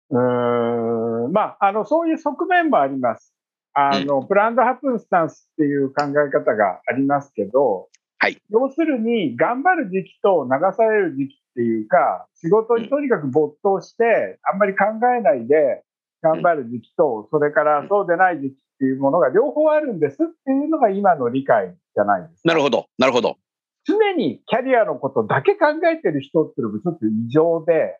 [0.09, 3.33] うーんまあ、あの、そういう側面もあります。
[3.73, 8.41] あの、プランドハプンスタンスっていう考え方がありますけど、はい。
[8.49, 14.85] 要するに、頑張る時期と流される時期っていうか、仕事にとにかく没頭して、あんまり考
[15.17, 15.83] えないで
[16.21, 22.49] 頑張る時期と、それからそうでない時期っていうものが両方あるんですっていうのが今の理解じゃないですか。
[22.49, 22.87] なるほど。
[22.97, 23.37] なるほど。
[23.85, 27.97] 常にキャリアのことだけ考えてる人っていうのもちょっと異常で、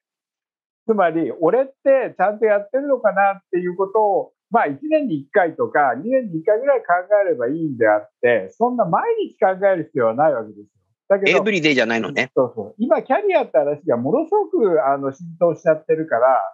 [0.86, 6.86] つまり、俺ってちゃんとやってるのかなっていうことを、まあ1年に1回とか2年に1回ぐらい考
[7.26, 10.66] えればいいんであって、そんな毎日考える必要はないわけですよ。
[11.10, 12.32] だけどエブ、リデイじゃないのね。
[12.36, 12.76] そうそう。
[12.78, 16.54] 今、キャリアって話がものすごくあの浸透しちゃってるから、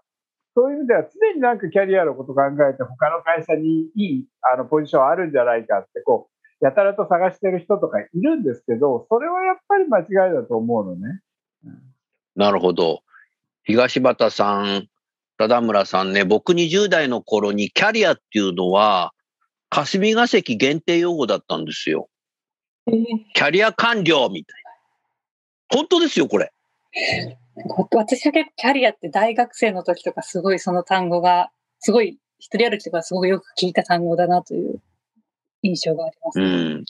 [0.56, 6.30] そういう意味では常になんかキャリアのこと考えて、他の会社にいいあのポジションあるんじゃないかって、こ
[6.62, 11.22] う、やたらと探してる人とかいるんですけど、それはやっぱり間違いだと思うのね。
[12.36, 13.02] なるほど。
[13.64, 14.88] 東畑さん、
[15.38, 19.14] 田村さんね、僕20代の頃にキャリアっていうのは、
[19.70, 22.08] 霞が関限定用語だったんですよ。
[22.86, 25.78] キャリア官僚みたいな。
[25.78, 26.52] 本当ですよ、これ。
[27.56, 34.82] 私は結構キャリアって大学生の時とかすごいその単語が、すごい一人歩きとかすごくよく聞いた単語だなという
[35.62, 36.40] 印象があります。
[36.40, 36.84] うん。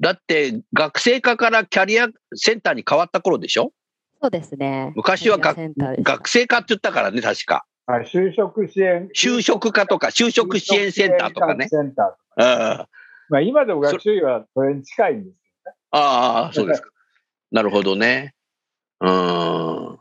[0.00, 3.72] だって、学生課からキャリアセンターに変わった頃でしょ？
[4.22, 4.92] そうですね。
[4.96, 7.66] 昔は学生課って言ったからね、確か。
[7.86, 9.08] はい、就職支援。
[9.14, 11.68] 就職課とか、就職支援センターとかね。
[11.68, 12.44] センターとかうん。
[12.80, 12.88] あ
[13.28, 15.36] まあ、今でも学習医はそれに近いんです
[15.90, 16.88] あ、そうですか。
[17.52, 18.34] なるほどね。
[19.00, 19.98] うん。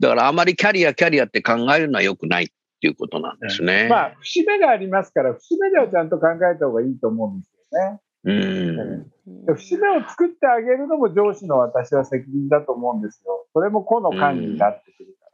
[0.00, 2.48] だからあまりキャリア、キャリアって考えるのは良くないっ
[2.80, 3.88] ていうことなんですね。
[3.88, 8.00] まあ、節目がありますから、節目ではちゃんと考えた方がいいと思うんですよね。
[8.24, 9.46] うん。
[9.46, 13.46] で節目を作ってあげるのも上司の私は責任だと思うんですよ。
[13.52, 15.26] それも個の管理になってくるか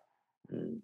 [0.52, 0.58] ら。
[0.58, 0.82] うん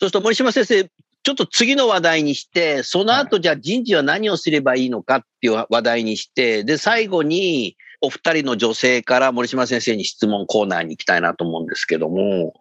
[0.00, 12.54] そうすると森島先生、ちょっと次の話題にして、その後じゃあ人事は何をすればいいのかっていう話題にして、で、最後にお二人の女性から森島先生に質問コーナーに行きたいなと思うんですけども、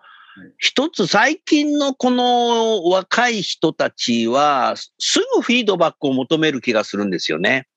[0.57, 7.67] 一つ最近のこの若い人たちは、すぐフィードバックを求める気がするんですよね。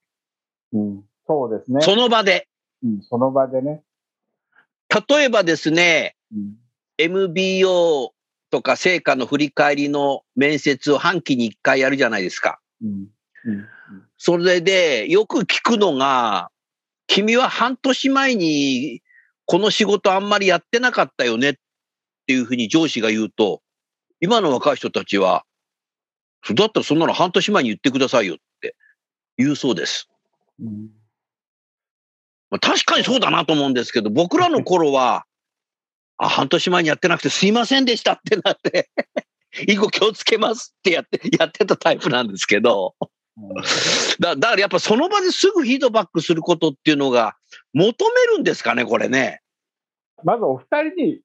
[0.73, 1.81] うん、そうですね。
[1.83, 2.49] その場で。
[2.83, 3.83] うん、その場でね。
[5.09, 6.57] 例えばですね、うん、
[6.99, 8.13] MBO
[8.51, 12.61] とか成果の振り返りの面接を半期に1回やるじゃないですか。
[12.83, 13.07] うん
[13.45, 13.67] うん、
[14.19, 16.51] それでよく聞くのが、
[17.07, 19.03] 君は半年前に
[19.47, 21.55] この仕事あんまりやってなかったよねっ
[22.27, 23.63] ていうふうに上司が言うと、
[24.21, 25.45] 今の若い人たちは、
[26.55, 28.77] だったらそんなの半年前に言ってくださいよって
[29.37, 30.09] 言うそうです。
[30.61, 30.91] うん、
[32.51, 35.25] まあ、確かにそうだなと思うんですけど、僕らの頃は、
[36.19, 38.91] あ、半年前にやってなくてすいませんでしたってなって
[39.67, 42.95] 以後気をつけますってやって、やってたタイプなんですけど
[44.21, 47.35] だだからやっぱその場ですぐフィードバックすることっていうのが
[47.73, 49.41] 求めるんですかね、これね。
[50.23, 51.21] まずお二人に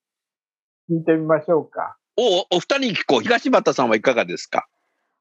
[0.90, 1.98] 聞いてみましょうか。
[2.18, 3.22] お、お二人に聞こう。
[3.22, 4.68] 東畑さんはいかがですか？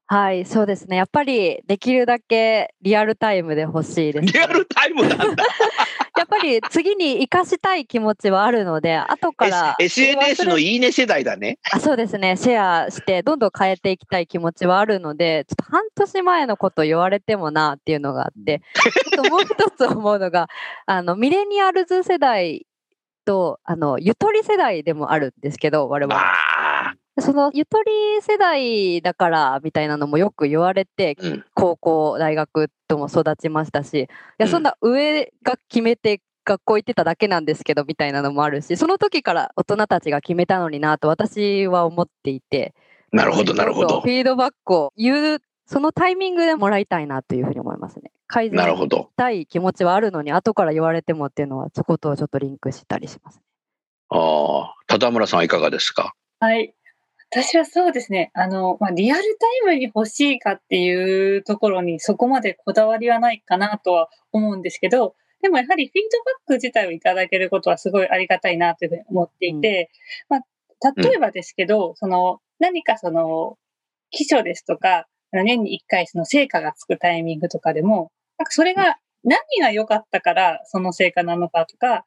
[0.09, 0.95] はい、そうですね。
[0.95, 5.25] やっぱりできるだけリアルタイムで欲しいです、ね、リアルタイムなんだ。
[6.17, 9.75] やっぱり次に生かしたい気持ちはあるので、後から。
[9.79, 11.59] S、SNS のいいね世代だね。
[11.71, 12.37] あそうですね。
[12.37, 18.61] シェアして、どんどん変えていきたい気持ちはあるので、ちょっと半年前のこと言われてもなっていうのがあって、
[19.13, 20.47] ちょっともう一つ思うのが、
[20.85, 22.65] あの、ミレニアルズ世代
[23.27, 26.17] と、あの、ゆとり世代でもあるんですけど、我々。
[27.19, 42.75] そのゆとり世代だからみたいなのもよく言われて、うん、高校、大学とも育ちましたし、いや、そんな上が決めて学校行ってただけなんですけどみたいなのもあるし、その時から大人たちが決めたのになと私は思っていて、
[43.11, 44.01] なるほど、なるほど。
[44.01, 48.11] フィードバックを言う、そのタイミングでもらいたいなというふうに思いますね。
[48.27, 53.43] 改善したい気持ちはあるのに、後から言われてもっていうのは、そことちょっとリンクしたりします、ね。
[54.09, 56.13] ああ、田村さんいかがですか？
[56.39, 56.73] はい。
[57.29, 58.31] 私はそうですね。
[58.33, 69.89] あの、まあ、リアルタイムに欲しいかっていうところにそこまでこだわりはないかなとは思うんですけど、でもやはりフィードバック自体をいただけることはすごいありがたいなというふうに思っていて、
[70.29, 73.57] うん、まあ、例えばですけど、うん、その、何かその、
[74.09, 82.05] 基礎ですとか、年に1回その成果がつくタイミングとかでも、なんかそれが何が良かったからその成果なのかとか、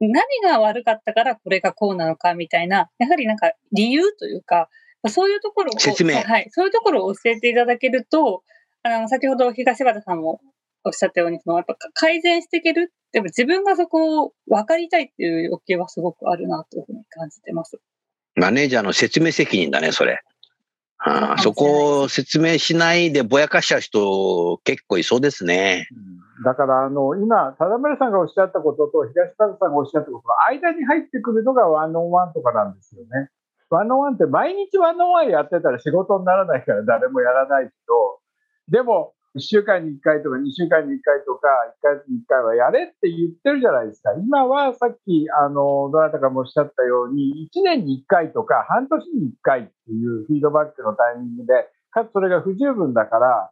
[0.00, 0.12] 何
[0.42, 4.68] が悪かったからこれがこうなのかみたいな、やはりなんか理由というか、
[5.08, 6.16] そういうところを、説明。
[6.16, 8.42] はい、そういうところを教えていただけると、
[8.82, 10.40] あの、先ほど東畑さんも
[10.84, 12.92] おっしゃったように、そのやっぱ改善していける。
[13.12, 17.78] でも自分がそこを分かりたいっていう欲求はすごくあるなというふうに感じてます。
[18.34, 20.20] マネージャーの説明責任だね、それ。
[20.98, 25.88] ああそこを説明しないでぼやかしちゃう人結構いそうですね。
[26.44, 33.30] だからあの今、田村さんがおっしゃったことと東川さんがおっしゃったことの間に入ってくるのがワンオンワンとかなんですよね。
[33.70, 38.20] ワンオンワンって毎日ワンオンワンやってたら仕事にならないから誰もやらないけど、
[38.68, 44.12] でも1週間に1回とか2週間に1回とか1ヶ月に1回はやれって言ってるじゃないですか。
[44.16, 53.50] 今はさっき、あの、どなたかもおっしゃったように、1年に1回とか半年に1回っていうフィードバックのタイミングで、かつそれが不十分だから、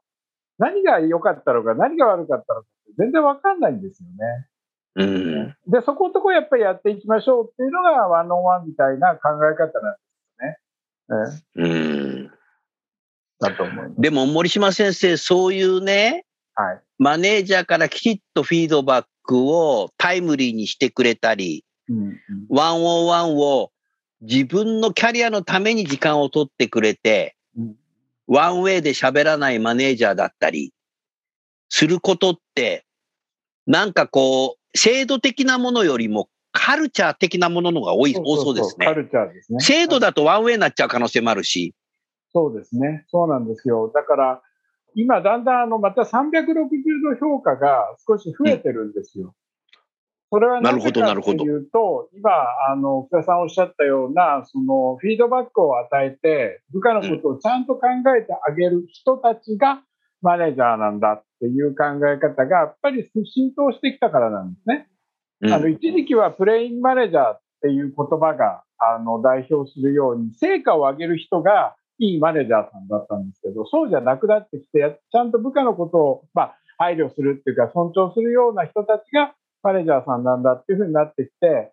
[0.58, 2.66] 何が良かったのか何が悪かったのか
[2.96, 4.48] 全然わかんないんですよね。
[4.96, 11.68] うん、で、そこのとこやっぱりやっていきましょうっていうのがワンオンワンみたいな考え方なんですよね。
[11.68, 11.68] う
[12.23, 12.23] ん
[13.40, 21.64] だと思いでも森島先生、そういうね、はい、マネージャーからきちっとフィードバックをタイムリーにしてくれたり、
[22.48, 23.70] ワンオンワンを
[24.20, 27.74] 自分のキャリアのために時間を取ってくれて、うん、
[28.26, 30.72] ワンウェイで喋らないマネージャーだったり、
[31.68, 32.84] することって、
[33.66, 38.86] なんかこう、制度的なものよりもカルチャー的なもののが多い、多そうですね。
[38.86, 39.58] カルチャーですね。
[39.60, 41.74] 制度だとワンウェイになっちゃう可能性もあるし。
[42.34, 43.04] そうですね。
[43.08, 43.92] そうなんですよ。
[43.94, 44.42] だから、
[44.96, 49.26] 今だんだんあの、また360度評価が少し増えてるんですよ。
[49.26, 49.32] うん、
[50.30, 52.30] それは何でかというと、今、
[52.68, 57.86] あの、福田さんおっしゃったような、その、フィードバックを与えて、部下のことをちゃんと考
[58.18, 59.82] えてあげる人たちが、
[60.20, 64.88] マネージャーなんだっていう考え方が、やっぱり浸透してきたからなんですね。
[65.42, 81.72] うん、あの、一時期はプレインマネージャーっていう言葉が、あの、代表するように、成果を上げる人が、いいマネージャーさんだったんですけど、そうじゃなくなってきて、ちゃんと部下のことを、まあ、配慮するっていうか、尊重するような人たちがマネージャーさんなんだっていうふうになってきて、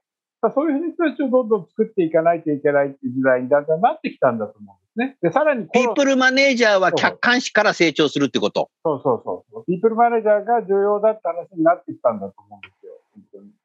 [0.56, 5.18] そういうふうに人たちをどんどん作っていかないといけないっていう時代にだんだんなってきたんだと思うんですね。
[5.22, 5.68] で、さらに。
[5.70, 9.66] ピープルマネージャーは客観視から成長するってことそうそうそう。
[9.66, 12.92] ピープルマネージャーが重要だった話になってきたんだと思うんですよ。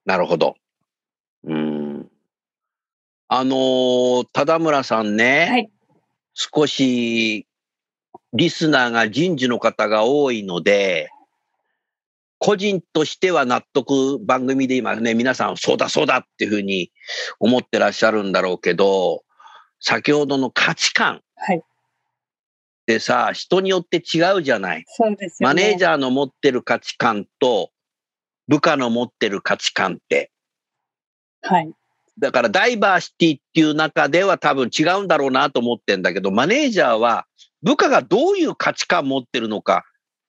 [0.05, 0.55] なるほど。
[1.45, 2.11] うん。
[3.29, 5.71] あのー、田村さんね、はい、
[6.39, 7.47] 少し
[8.35, 11.09] リスナーが人事の方が多いので、
[12.39, 16.93] 個人としては納得番組で今ね、皆さんそうだそうだっていうふうに
[17.41, 19.25] 思ってらっしゃるんだろうけど、
[19.81, 21.23] 先ほどの価値観。
[21.37, 21.63] はい。
[22.87, 24.85] でさ、人によって違うじゃない。
[24.87, 25.55] そうですよね。
[25.55, 27.71] マネージャーの持ってる価値観と
[28.47, 30.31] 部下の持ってる価値観って。
[31.41, 31.73] はい。
[32.19, 37.27] だからダイバーシティっていう中では多分違うんだろうなと思ってんだけど、マネージャーは
[37.63, 39.85] 部下がどういう価値観持ってるのか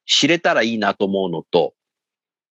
[0.05, 1.73] 知れたらいいなと思うのと、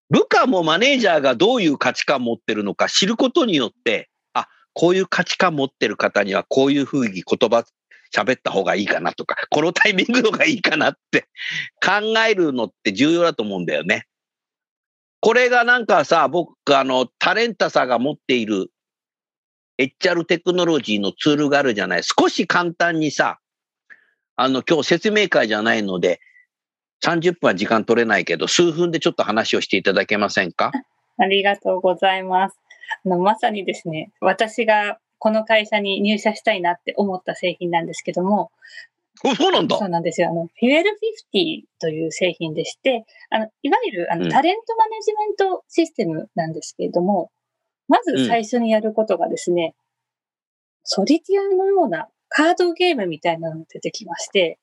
[0.09, 7.65] 部下もマネージャーがどういう価値観持ってるのか知ることによって、あ、こういう価値観持ってる方にはこういうふうに言葉
[8.15, 11.27] 喋った方がいいかなとか、このタイミングのがいいかなって
[11.85, 14.07] 考えるのって重要だと思うんだよね。
[15.21, 18.71] これがなんかさ、僕、あの、タレンタさが持っている
[19.79, 22.03] HR テクノロジーのツールがあるじゃない。
[22.03, 23.41] 少し簡単にさ、
[24.37, 26.21] あの、今日説明会じゃないので、
[27.05, 30.73] 30分は時間取れないけど、数分でちょっと話をしていただけませんか？
[31.19, 32.59] ありがとうございます。
[33.05, 38.51] あのまさにですね、私がこの会社に入社したいなって思った製品なんですけども、
[39.23, 39.79] そうなんだ。
[39.79, 40.29] そうなんですよ。
[40.29, 40.91] あの、フュエル
[41.33, 47.31] 50という製品でして、あの、いわゆる、あの、タレントマネジメントシステムなんですけれども、
[47.89, 49.75] まず最初にやることがですね、うん、
[50.85, 54.59] ソリティアのようなカードゲームみたいなのが出てきまして。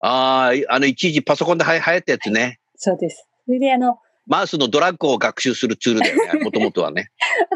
[0.00, 2.60] ああ、あの、一時パソコンで流行ったやつね。
[2.76, 3.26] そうです。
[3.44, 7.10] それで、あの、マウスのドラッグを学習するツールだよね、もともとはね。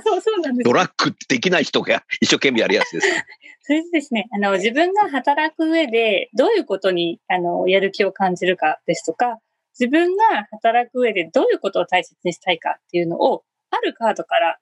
[0.05, 0.65] そうそうなんです。
[0.65, 3.09] ドラッグできない人が 一生懸命やるやつです。
[3.63, 9.39] それでですね、あの、自分が働く上で、どういうことに、あの、やる気を感じるかですとか、
[9.79, 13.45] 自分が働く上でどういうことを大切にしたいかっていうのを、
[13.75, 14.59] あるカードから、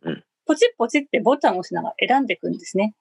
[0.47, 2.95] ポチッポチってボタンを押しながら選んでいくんですね。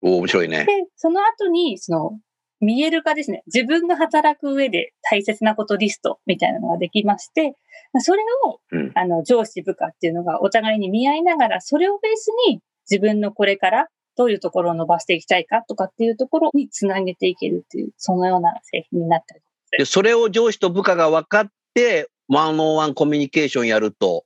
[0.00, 0.64] お面白いね。
[0.64, 2.18] で、その後に、その、
[2.60, 3.42] 見える化ですね。
[3.46, 7.54] 自分が働く上で大切なことリストみたいなのができまして、
[8.00, 12.60] それを、うん、あの、上司部下っていうのがお互いに見合いながら、それをベースに
[12.90, 19.46] 自分のこれからどういうところを伸ばしていきたいかとかっていうところにつなげていけるっていう、そのような製品になっておりま
[19.76, 19.78] す。
[19.78, 24.24] で、それを上司と部下が分かって、ワンオンワンコミュニケーションやると、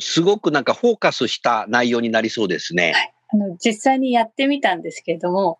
[0.00, 2.92] すごくなんかフォーカスした内容になりそうですね。
[2.92, 3.14] はい。
[3.30, 5.58] あの、実際にやってみたんですけれども、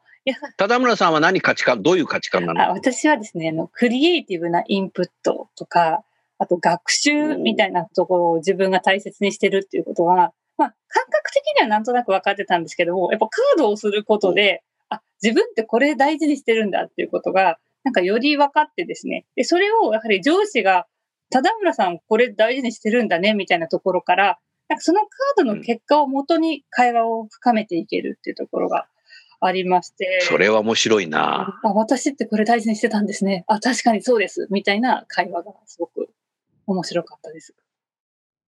[0.57, 2.63] 田村さんは何価値観、どういう価値観なの？
[2.63, 6.05] あ私はですねあの、クリエイティブなインプットとか、
[6.39, 19.25] あと学習みたいなところを自分が大切にしてるっていうことは、まあ、感覚的にはなんとなく分かってたんですけども、やっぱカードをすることで、あ、自分ってこれ大事にしてるんだっていうことが、なんかより分かってですね。
[19.35, 20.87] で、それをやはり上司が、
[21.31, 28.87] 田村さんこれ大事にしてるんだね、みたいなところから、なんかそのカードの結果をもとに会話を深めていけるっていうところが
[29.41, 30.21] ありまして。
[30.23, 33.45] それは面白いなあ、私ってこれ大事にしてたんですね。
[33.47, 34.47] あ、確かにそうです。
[34.51, 36.11] みたいな会話がすごく
[36.67, 37.55] 面白かったです。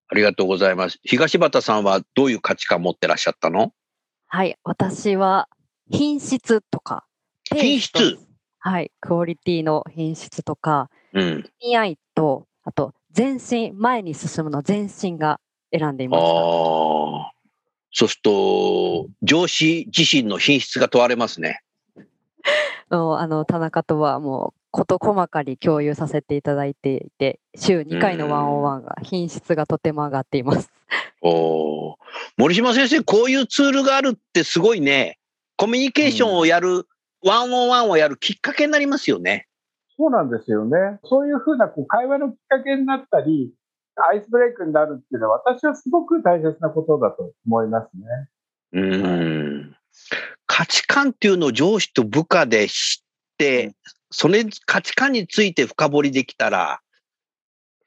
[0.09, 0.99] ありがとうございます。
[1.05, 3.72] 東畑さんはどういう価値観持ってらっしゃったの？
[4.26, 5.49] はい、私は
[5.91, 7.05] 品質とか。
[7.45, 8.18] 品質？
[8.59, 15.40] はい、クオリティの品質とか、うん、意味合いと、あと前進、前に進むの前進が
[15.72, 16.28] 選んでいました。
[17.92, 21.62] そうすると、上司自身の品質が問われますね。
[22.90, 30.70] あの田中とはもう事細かに共有させていただいていて、週2回のワンオンワンが品質がとても上がっています。
[31.22, 31.96] お
[32.36, 35.18] 森島先生、こういうツールがあるってすごいね。
[35.56, 36.86] コミュニケーションをやる、
[37.22, 39.46] ワンオンワンをやるきっかけになりますよね。
[40.01, 40.98] そうなんですよね。
[41.05, 43.53] そういうふうなこう会話のきっかけになったり、
[44.11, 47.90] アイスブレイクになるっていうのは、私はすごく大切なことだと思います
[48.72, 48.80] ね。
[48.80, 49.76] うん。
[50.46, 53.74] 価値観っていうのを上司と部下で知って、
[54.11, 56.80] それ価値観について深掘りできたら、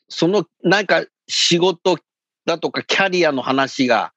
[0.08, 1.98] そのなんか仕事
[2.46, 4.14] だとかキャリアの話が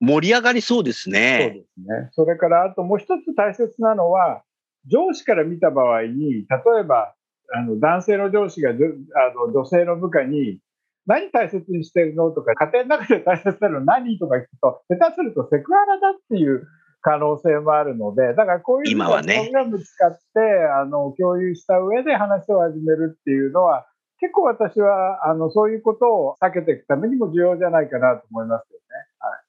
[0.00, 1.66] 盛り上がりそうですね。
[1.76, 2.10] そうですね。
[2.12, 4.44] それからあともう一つ大切なのは、
[4.86, 6.46] 上司から見た場合に、例
[6.80, 7.14] えば、
[7.54, 10.60] あの男性の上司があの女性の部下に、
[11.06, 12.30] 何大切にしてるの？
[12.30, 14.18] とか、家庭の中で大切なの何？
[14.18, 16.66] とか聞くと、下手するとセクハラだっていう
[17.00, 20.46] 可能性もあるので、だからこういうのをプログラム使って、ね、
[20.80, 23.86] あの共有した上で話を始めるっていうのは、
[24.20, 28.84] 結構私はあのそういうことを避けていくためにも重要じゃないかなと思いますよね。
[29.18, 29.40] はい、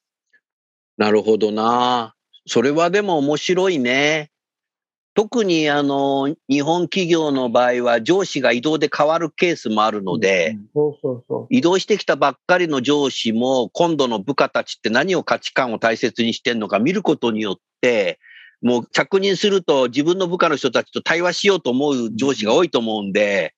[0.98, 2.16] なるほどな。
[2.48, 4.32] それはでも面白いね。
[5.16, 10.58] 特にあの、日本企業の場合は上司が移動で変わるケースもあるので。
[11.50, 18.20] 移動してきたばっかりの上司も今度の部下たちって何を価値観を大切にしてるのか見ることによって、
[18.64, 23.54] もう着任すると自分の部下の人たちと対話しようと思う上司が多いと思うんで、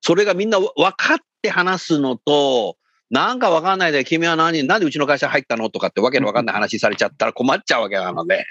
[0.00, 2.76] それがみんな分かって話すのと、
[3.10, 8.46] なんかわかんないで、君は何、なんでうちの会社入ったのとかってわけのわかんない話されちゃったら困っちゃうわけなので。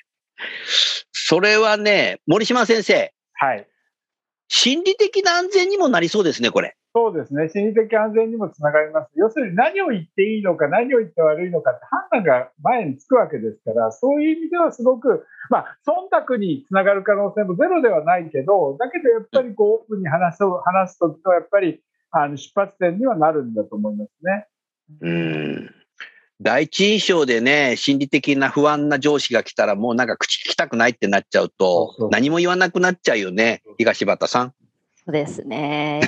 [1.29, 3.67] それはね、森島先生、はい。
[4.47, 6.77] 心理的な安全にもなりそうですね、これ。
[6.95, 7.49] そうですね。
[7.49, 9.11] 心理的安全にもつながります。
[9.15, 24.47] 要するに何を言っていいのか、何を言って悪いのかって判断が前につくわけですから、そういう意味ではすごく、まあ、忖度につながる可能性もゼロではないけど、だけどやっぱりこう、オープンに話す、話すときと、やっぱり、あの、出発点にはなるんだと思いますね。
[25.01, 25.76] うん。
[26.39, 34.53] 第一印象でね、心理的な不安な上司が来たら、もうなんか口聞きたくないってなっちゃうと、そうそう何も言わなくなっちゃうよね、東畑さん。
[35.07, 36.01] そうですね。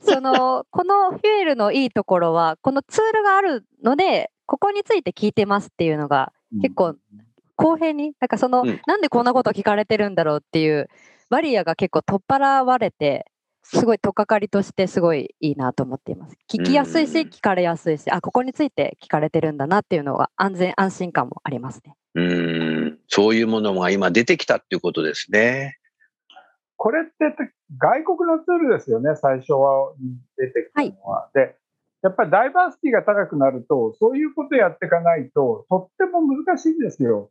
[0.00, 6.32] その このフュエルのいいところはこのツールがあるのでここについて聞いてますっていうのが
[6.62, 6.96] 結構
[7.54, 10.88] 公平になんかその、うんなんでこんなこと聞かれてるんだろうっていう
[11.28, 13.26] バリアが結構取っ払われて
[13.62, 16.36] すごい取っかかりとしてすごいいいなと思っています。
[16.50, 21.94] 聞きやすいしうん聞かれやすいしあここについて聞かれてるんだなっていうのが安全安心感もありますね。
[22.14, 22.98] うん。
[23.08, 25.78] そういうものが今出てきたっていうことですね。
[26.76, 27.12] これって
[27.76, 29.92] 外国のツールですよね、最初は
[30.38, 31.28] 出てきたのは。
[31.34, 31.56] で、
[32.02, 37.30] やっぱりダイバーシティが高くなると、そういうことやっていかないと、とっても難しいんですよ。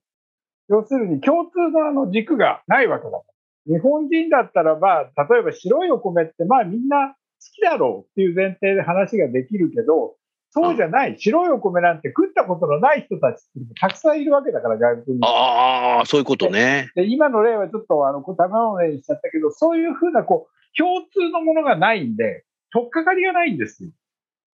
[0.69, 3.23] 要するに共通のあの軸がないわけだから。
[3.67, 7.15] 日本人だったらば、例えば白いお米ってまあみんな好
[7.53, 10.15] きだろうっていう前提で話ができるけど、
[10.49, 11.19] そうじゃない。
[11.19, 15.21] 白いお米なんて食ったことのない人たちってたくさんいるわけだから、外国に。
[15.23, 16.89] ああ、そういうことね。
[16.95, 23.91] で、今の例はちょっと、あの、卵の例にしちゃったけど、そういうふうな、こう、共通のものがないんで、取っかかりがないんですよ。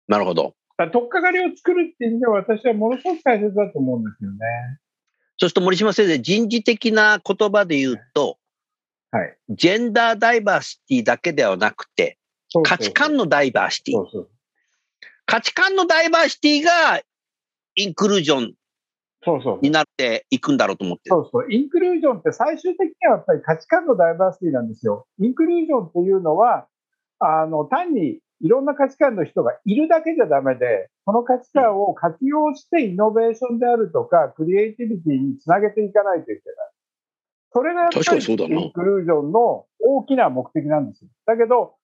[0.08, 0.54] なるほど。
[0.78, 4.38] だ取っかかりを作るっていう意味では、私はものすごく大切だと思うんですよね。
[5.36, 8.38] そうすると森島先生、人事的な言葉で言うと、
[9.12, 9.36] はい。
[9.50, 12.18] ジェンダーダイバーシティだけではなくて、
[12.64, 14.02] 価値観のダイバーシティそ。
[14.02, 14.30] うそう。
[15.26, 17.00] 価値観のダイバーシティが
[17.74, 18.54] インクルージョン。
[19.60, 21.14] になっていくんだろうと思ってる。
[21.14, 21.52] そうそう。
[21.52, 25.06] インクルージョンって最終的にはやっぱり価値観のダイバーシティなんですよ。
[25.20, 26.66] インクルージョンっていうのは、
[27.20, 36.71] あの、単にいろんな価値観の人がいるだけじゃダメで、その価値観を活用してイノベーションであるとか、クリエイティビティにつなげていかないといけない。
[37.53, 41.11] それがやっぱりインクルージョンの大きな目的なんですよ。
[41.26, 41.74] だけど、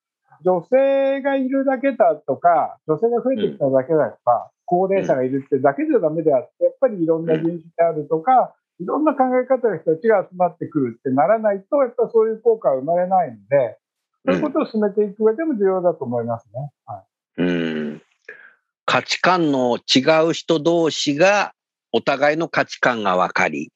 [0.44, 13.78] 女性がいるだけだとか、女性が増えてきただけだとか、高齢者がいるってだけじゃダメであって、やっぱりいろんな人種であるとか、いろんな考え方の人たちが集まってくるってならないと、やっぱりそういう効果は生まれないので、
[14.24, 16.70] そういうことを進めていく上でも重要だと思いますね。
[16.86, 17.04] は
[17.38, 18.02] い、うん
[18.84, 20.00] 価値観の違
[20.30, 21.52] う人同士が
[21.92, 23.70] お互いの価値観が分かり、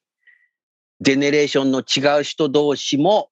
[1.03, 3.28] ジェネレーションの違う人同士も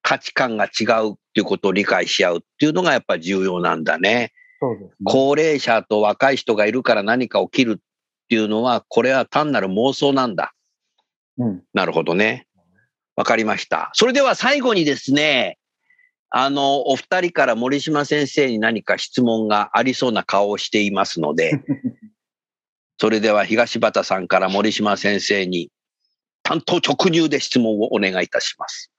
[0.00, 4.32] 価値観が違うっていうことを理解し合うっていうのがやっぱり重要なんだね。
[4.60, 4.94] そうですね。
[5.04, 10.54] 高齢者と若い人がいるから何か起きるっていうのは、これは単なる妄想なんだ。
[11.36, 11.62] うん。
[11.74, 12.46] なるほどね。
[13.14, 13.90] わかりました。
[13.92, 15.58] それでは最後にですね、
[16.30, 21.60] あの、お二人から森島先生に何か質問がありそうな顔をしていますので、
[22.98, 25.70] それでは東畑さんから森島先生に
[26.42, 28.92] 担当直入で質問をお願いいたします。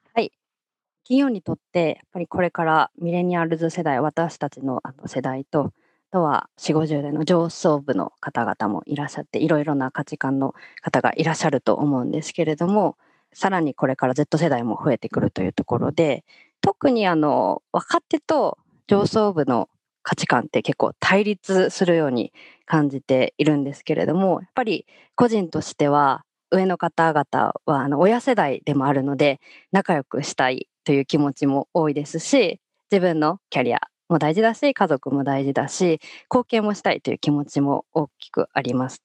[1.04, 5.74] 企業にとってやっぱりこれからミレニアルズ世代私たちのあの世代と
[6.12, 12.98] あとは4 5 0代の上層部の方々もいらっしゃっていろいろな価値観の方がいらっしゃると思うんですけれども
[13.34, 16.24] さらにこれから Z 世代も増えてくるというところで
[16.62, 19.70] 特にあの若手と上層部の
[20.04, 22.32] 価値観って結構対立するように
[22.66, 24.86] 感じているんですけれどもやっぱり
[25.16, 26.24] 個人としては
[26.54, 29.40] 上の方々はあの親世代でもあるので
[29.72, 32.60] 仲良くしたいという気持ちも多いですし
[32.92, 36.00] 自分のキャリアも大事だし家族も大事だし
[36.30, 39.02] 貢献もしたいという気持ちも大きくあります。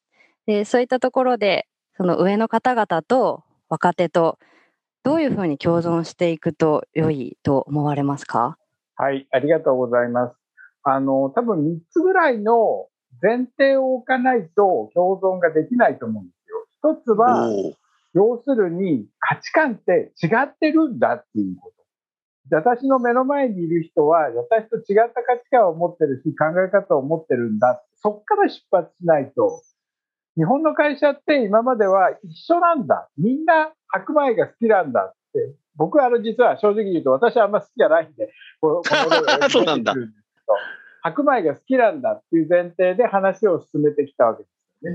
[0.46, 4.38] でそういったところでその上の方々と若手と
[5.04, 8.58] どういうふうに共存していくと良いと思われますか？
[8.96, 10.34] はい、ありがとうございます。
[10.82, 12.88] あの、多分3つぐらいの
[13.22, 16.37] 前提を置かないと共存ができないと思うんです。
[16.78, 17.50] 一つは、
[18.14, 21.78] 要するに価値観って違ってるんだっていうこと。
[22.48, 27.82] で私の目の前にいる人は、私と違った価値観を持ってるし、考え方を持ってるんだ。
[27.96, 29.62] そっから出発しないと、
[30.36, 33.08] 日本の会社って今までは一緒なんだ。
[33.18, 35.54] みんな白米が好きなんだって。
[35.74, 38.82] 僕はあの実は正直言うと私はあんま好きじゃないんで、この
[39.50, 39.94] そうなんだ。
[41.02, 44.90] 白米が好きなんだっていう前提で話を進めてきたわけですよね。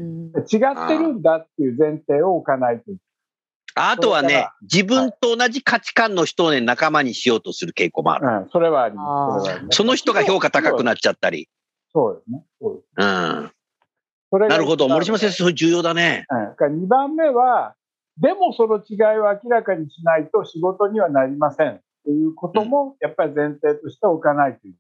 [0.51, 2.99] 違ってるんだっていう前提を置かないといけない。
[3.75, 8.27] あとはね、自分と同じ価値観の人をね、仲間にしようとする傾向もある。
[8.27, 9.51] うん、それはあります。
[9.51, 11.49] そね、その人が評価高くなっちゃったり。
[11.91, 12.43] そうですね。
[12.61, 13.51] そうですうん。
[14.49, 14.87] なるほど。
[14.87, 16.25] 森島先生、それ重要だね。
[16.59, 16.83] うん。
[16.83, 17.75] 2番目は、
[18.17, 24.77] でもその違いを明らかにしないと仕事にはなりませんということも、やっぱり前提として置かないといけない。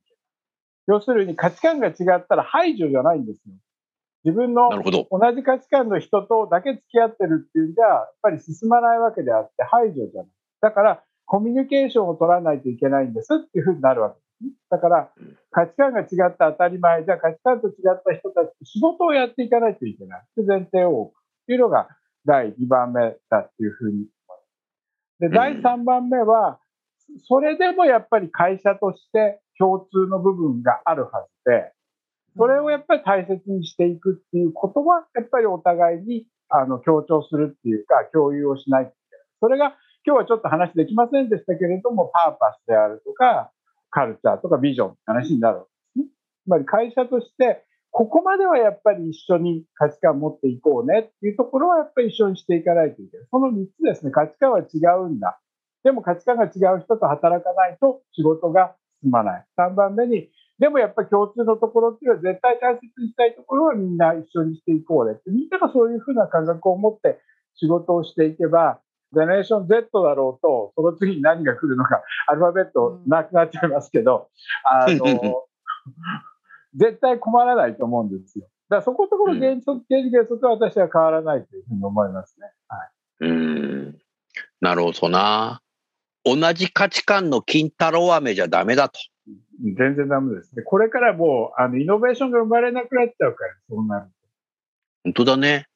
[0.87, 3.53] 要するに価値観が違ったら排除じゃないんですよ。
[4.23, 10.31] 自分の同じ価値観の人とだけ付き合ってるっていうんじゃ、やっぱり進まないわけであって排除じゃない。
[10.61, 15.11] だから、コミュニケーションを取らないといけないんですっていうふうになるわけです、だから、
[15.51, 17.73] 価値観が違って当たり前、じゃあ価値観と違っ
[18.05, 20.21] た人たちと仕事をやっていかないといけない。
[20.21, 21.17] って前提を置く
[21.47, 21.89] というのが
[22.25, 25.19] 第2番目だっていうふうに思います。
[25.19, 26.59] で、第3番目は、
[27.25, 31.73] それでもやっぱり会社として共通の部分があるはずで、
[32.37, 38.87] それをやっぱり大切にしていくっていうことは、やっぱりお互いにあの強調するっていうか、共有をしないい
[39.39, 39.75] それが
[40.05, 43.51] 今日はちょっと話できませんでしたけれども、パーパスであるとか、
[43.89, 45.65] カルチャーとかビジョンって話になるわ
[45.95, 46.13] けですね。
[46.45, 53.27] つまり会社として、ここまではやっぱり一緒に価値観を持っていこうねっていうところはやっぱり一緒にしていかないといけない。
[53.29, 55.39] その3つですね、価値観は違うんだ。
[55.83, 59.45] でも価値観が違う人と働かないと仕事が進まない。
[59.57, 60.29] 3番目に、
[60.59, 67.19] でもやっぱり共通のところっていうのは絶対大切にしたいところはみんな一緒にしていこうねって、みんながそういうふうな感覚を持って
[67.55, 68.79] 仕事をしていけば、
[69.13, 74.29] ジェネレーション Z だろうと、その次に何が来るのか、アルファベットなくなっちゃいますけど、
[74.65, 75.43] あの、
[76.75, 78.47] 絶対困らないと思うんですよ。
[78.69, 82.51] だからそこのところ原則、原原則は私は変わらないというふうに思いますね。
[82.67, 82.77] は
[83.27, 83.29] い。
[83.29, 83.99] うん。
[84.61, 85.61] なるほどな。
[86.25, 88.99] 同じ価値観の金太郎飴じゃダメだと。
[89.61, 90.63] 全然ダメですね。
[90.63, 94.11] これからもう、あの、イノベーションが生まれなくなっちゃうから、そうなると。
[95.03, 95.67] 本当だね。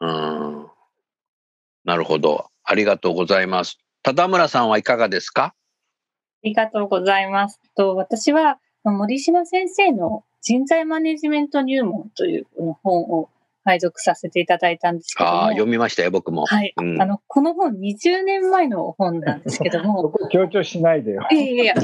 [0.00, 0.66] うん。
[1.84, 2.50] なるほど。
[2.62, 3.78] ありがとうございます。
[4.02, 5.44] 田村さんはいかがですか？
[5.44, 5.54] あ
[6.42, 7.60] りがとうございます。
[7.74, 12.46] と私は森島先生の人材マネジメント入門という
[12.82, 13.30] 本を
[13.64, 15.44] 配属させていただいたんですけども。
[15.46, 16.44] あ読みましたよ、僕も。
[16.46, 16.74] はい。
[16.76, 20.02] うん、あの、この本20年前の本なんですけども。
[20.06, 21.26] そこ強調しないでよ。
[21.30, 21.74] いやいやいや。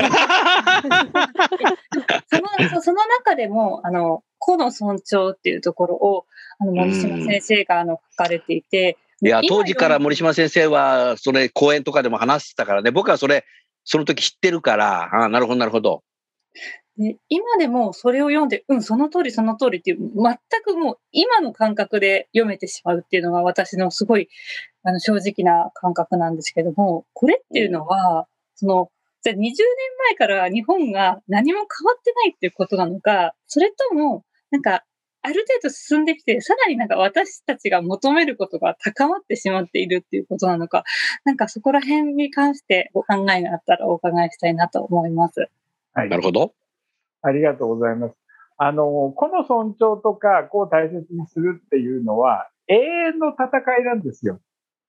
[2.30, 2.36] そ
[2.74, 6.26] の、その中でも、あの、個の尊重っていうところを、
[6.58, 13.44] あの、森島先生が、あの、書かれていて、いや、当時から森島先生は、それ、講演とかでも話してたからね、僕はそれ、
[13.84, 16.02] その時知ってるから、ああ、なるほど、なるほど。
[17.00, 24.28] で今でもそれを読んで、うん、その通り、その通りっていう、全くもう今の感覚で読めてしまうっていうのが私のすごい
[24.82, 28.90] あの正直な感覚なんですけども、これっていうのは、その、
[29.22, 29.46] じゃ20年
[30.08, 34.84] 前から日本が何も変わってないっていうことなのか、それとも、なんか
[35.22, 40.84] ある程度進んできて、さらになんか私たちが求めることが高まってしまっているっていうことなのか、
[41.24, 45.48] なんかそこら辺に関してお考えがあったらお伺いしたいなと思います。
[45.94, 46.08] はい。
[46.10, 46.52] なるほど。
[47.22, 48.14] ありがとうございます。
[48.56, 54.38] あの、この尊重とか、こう大切にするっていうのは、永遠の戦いなんですよ。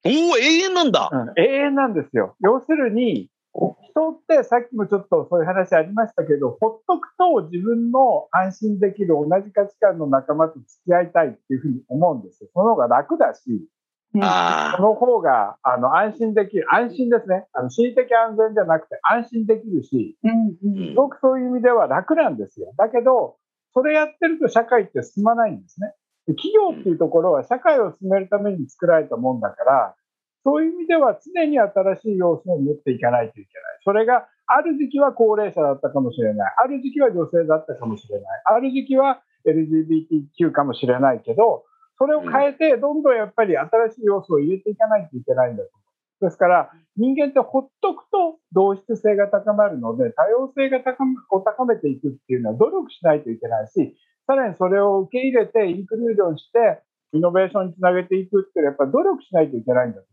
[0.06, 2.36] おお、永遠なんだ、うん、永遠なんですよ。
[2.42, 12.50] 要するに、人ってさっきもちょっとそういう話ありましたけど、ほっとくと自分の安心できる同じ価値観の仲間と付き合いたいっていうふうに思うんですよ。
[12.54, 13.68] その方が楽だし、
[14.14, 17.46] その方があの安心できる、安心ですね。
[17.54, 22.74] あの心理的安全じゃなくて安心できるし、すごくそういう意味では楽なんですよ。
[22.78, 23.38] だけど、
[23.74, 25.94] それやってると社会って進まないんですね。
[26.28, 29.96] 企業っていうところは社会を進めるために作られたもんだから、
[30.44, 33.48] そういう意味では常に新しい要素を持っていかないといけない。
[33.84, 36.54] それがある時期は高齢者だったかもしれない。
[36.64, 38.42] ある時期は女性だったかもしれない。
[38.46, 41.64] ある時期は LGBTQ かもしれないけど、
[42.02, 45.84] それを変えて、どんどんやっぱり新しい要素を入れていかないといけないんだと思
[46.26, 46.26] う。
[46.26, 53.96] ですから、人間ってほっとくと同質性が高まるので、多様性が高を高めていくっていうのは努力しないといけないし、
[54.26, 56.82] さらにそれを受け入れて、インクルージョンして、
[57.14, 60.08] イノベーションにつなげていくっていうのは、やっぱり努力しないといけないんだと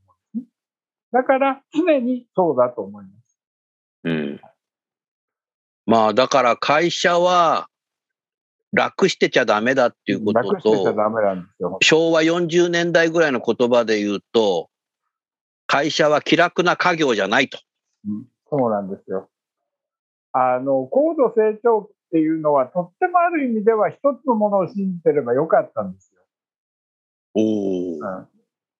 [1.11, 3.39] だから常にそうだと思います。
[4.05, 4.41] うん。
[5.87, 7.69] まあだから会社は
[8.73, 10.95] 楽してちゃダメだっていうことと。
[11.83, 14.69] 昭和40年代ぐらいの言葉で言うと、
[15.67, 17.59] 会社は気楽な家業じゃないと。
[18.07, 19.29] うん、そうなんですよ。
[20.33, 26.23] あの、高度成長期っていうのは、とってもある意味では一つのものを信じてればよかったんですよ。
[27.35, 28.29] おお、うん、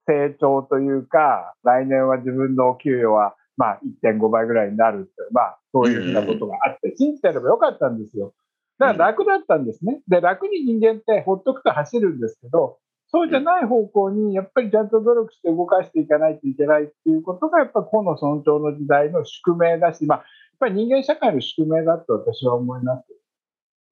[0.07, 8.33] 成長というか、来年は自分の給与はまあ、1.5倍ぐらいになるって、まあ、そういうふうなことがあって、信じてればよかったんですよ。
[8.79, 10.01] だから楽だったんですね。
[10.09, 12.79] で、楽に人間ってほっとくと走るんですけど、
[13.11, 20.27] そうじゃない方向にやっぱりちゃんと努力して動かしていかないといけないっていうことが、やっぱ個の尊重の時代の宿命だし、まあ、やっ
[20.61, 23.05] ぱり人間社会の宿命だと私は思います。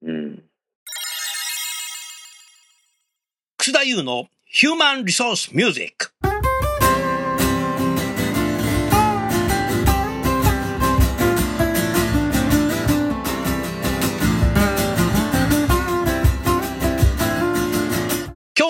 [0.03, 0.43] うん。
[3.57, 6.11] 楠田優のヒューマンリソースミュージック。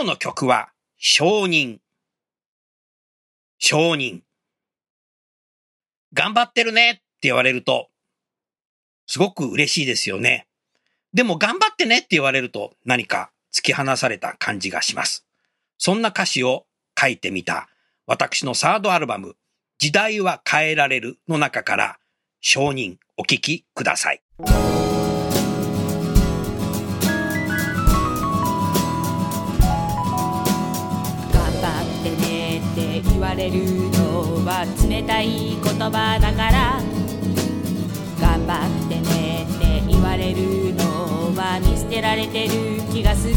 [0.07, 1.77] の曲は、承認。
[3.59, 4.21] 承認。
[6.13, 7.89] 頑張ってるねって言われると、
[9.05, 10.47] すごく嬉しいですよね。
[11.13, 15.25] でも頑張ってねって言われると何か突き放された感じがします。
[15.77, 16.65] そんな歌詞を
[16.99, 17.69] 書いてみた
[18.05, 19.35] 私のサードアルバム、
[19.77, 21.99] 時代は変えられるの中から
[22.41, 24.21] 承認お聞きください。
[33.37, 36.81] れるのは冷たい言葉だから。
[38.19, 43.35] 頑張ってねって言われるのは見捨てられてる気がする。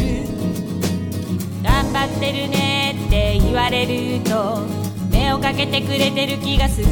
[1.63, 4.67] 頑張ってるねって言われると
[5.11, 6.87] 目をかけてくれてる気がする。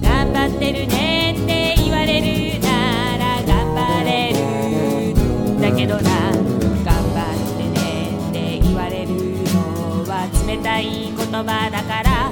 [0.00, 4.38] 頑張ってるねって言われるなら頑張れる。
[5.58, 6.49] んだけどな
[10.62, 12.30] たい言葉だから。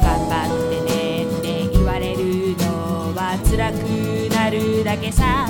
[0.00, 3.76] 頑張ってねって言われるのは辛く
[4.34, 5.48] なるだけさ。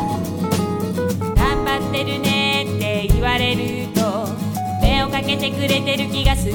[1.37, 4.29] 頑張ってるねって言われると
[4.83, 6.55] 目をかけてくれてる気がする。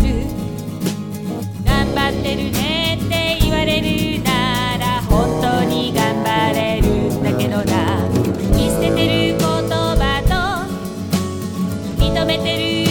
[1.66, 8.10] 頑張ってるねって言われるなら本当に頑張れるんだけどな。
[8.56, 12.91] 見捨ててる言葉と認めてる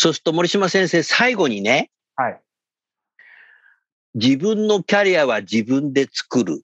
[0.00, 2.40] そうすると森島先生、最後にね、はい。
[4.14, 6.62] 自分のキャリアは自分で作る。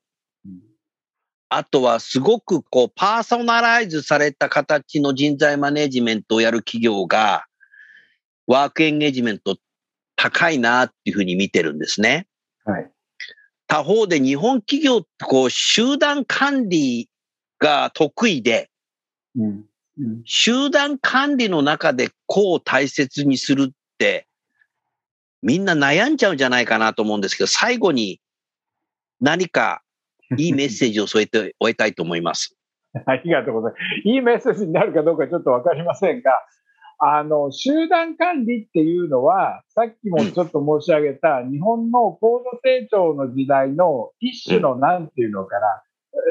[1.51, 7.45] あとはすごくこうパーソナライズされた形の人材マネジメントをやる企業が
[8.47, 9.59] ワークエンゲージメント
[10.16, 12.26] 高いなっていうふうに見てるんですね。
[12.64, 12.91] はい。
[13.66, 17.11] 他方で日本企業ってこう集団管理
[17.59, 18.70] が得意で、
[19.37, 19.66] うん
[20.24, 24.26] 集団管理の中で個を大切にするって、
[25.42, 28.20] みんな悩んじゃうんじゃないかなと思うんですけど、最後に
[29.20, 29.82] 何か
[30.36, 32.57] いいメッセージを添えて終えたいと思います。
[33.07, 34.09] ありがとうございます。
[34.09, 36.32] いいメッセージになるかどうかちょっとわかりませんが、
[36.99, 45.82] あの、集団管理っていうのは、さっきもちょっと申し上げた、日本の高度成長の時代の一種のなんていうのかな、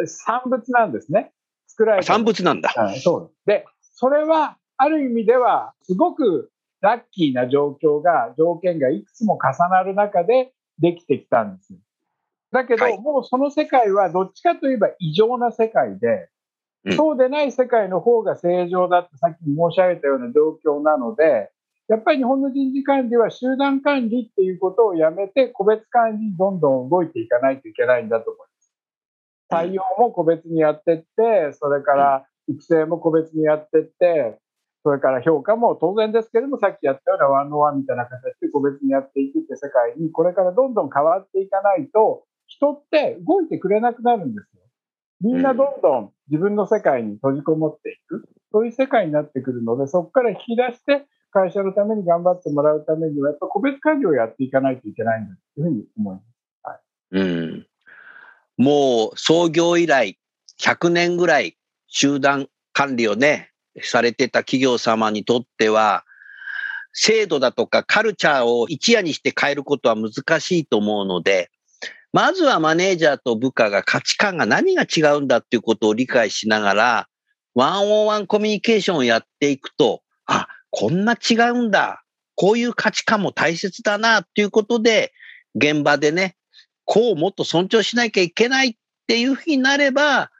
[0.08, 1.32] 産物なんですね。
[1.76, 2.08] 作られた。
[2.14, 2.74] 産物なんだ。
[3.04, 6.52] そうで、それは、ある意味では、すごく
[6.82, 11.74] ラッキーな状況が、条件がいくつも重なる中でできてきたんです。
[12.52, 16.30] だけど、はい、もうその世界はどっちかといえば異常な世界で、
[16.86, 21.52] うん、そうでない世界の方が正常だってさっき申し上げたような状況なので、
[21.88, 28.55] やっぱり日本の人事管理は集団管理っていうことをやめて、個別管理にどんどん動いていかないといけないんだと思います。
[29.52, 34.40] 採用も個別にやっていって、それから育成も個別にやっていって、
[34.84, 44.62] それから評価も当然ですけれども、さっきやったようなワンオワンみたいな形で個別にやっていくって世界に、これからどんどん変わっていかないと、人って動いてくれなくなるんですよ。
[45.22, 48.30] みんなどんどん自分の世界に閉じこもっていく。
[48.52, 56.26] そういう世界になってくるので、そこから引き出して、会社のために頑張ってもらうためには、やっぱ個別管理をやっていかないといけないんだというふうに思います。
[56.64, 57.68] はい、うん。
[58.58, 60.18] もう創業以来
[60.62, 63.52] 100年ぐらい集団管理をね、
[63.82, 66.04] されてた企業様にとっては、
[66.94, 71.50] 制度だとかカルチャーを一夜にして変えることは難しいと思うので、
[72.14, 77.08] まずはマネージャーと部下が価値観が何が違うんだっていうことを理解しながら、
[77.54, 82.04] ワンオンワンコミュニケーションをやっていくと、あ、こんな違うんだ。
[82.36, 85.12] こういう価値観も大切だなっていうことで、
[85.56, 86.36] 現場でね、
[86.86, 88.76] こうもっと尊重しなきゃいけないっ
[89.08, 90.32] ていうふうになれば、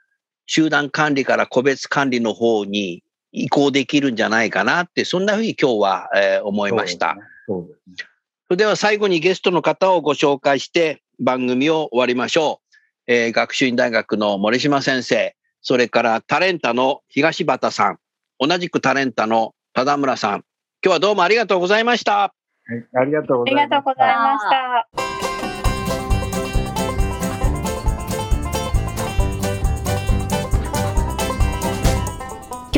[0.46, 7.16] 集団管理から個別管理の方に移行できるんじゃないかなって、そんなふうに今日は、えー、思いました。
[7.46, 7.74] そ、ねね、
[8.50, 12.66] れでは最後にゲストの方をご紹介して番組を終わりましょう。
[13.08, 17.98] えー、学習院大学の森島先生、それからタレンタの東畑さん、
[18.38, 20.44] 同じくタレンタの田村さん、
[20.82, 22.18] 今日はどうもありがとうございました。
[22.18, 22.30] は
[22.74, 23.76] い、ありがとうございました。
[23.76, 25.25] ありがとうございました。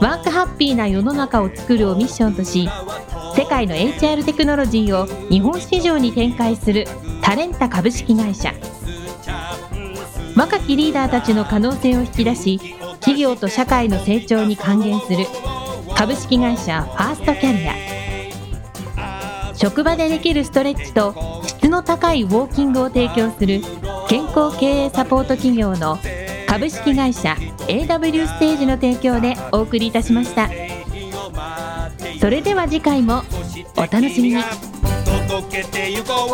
[0.00, 2.68] ワークハッピーな世の中を作るをミッションとし
[3.36, 6.86] 世界の HR テクノロジーを日本市場に展開する
[7.22, 8.54] タレンタ株式会社。
[10.36, 12.58] 若きリーダーたちの可能性を引き出し
[13.00, 15.24] 企業と社会の成長に還元する
[15.94, 17.74] 株式会社ファーストキャリア。
[19.54, 21.14] 職場でできるストレッチと
[21.46, 23.62] 質の高いウォーキングを提供する
[24.08, 25.98] 健康経営サポート企業の
[26.56, 27.36] 株式会社
[27.68, 30.48] AW ステージの提供でお送りいたしました。
[32.18, 33.24] それでは次回も
[33.76, 34.42] お楽しみに。
[35.28, 36.26] 届けてこう。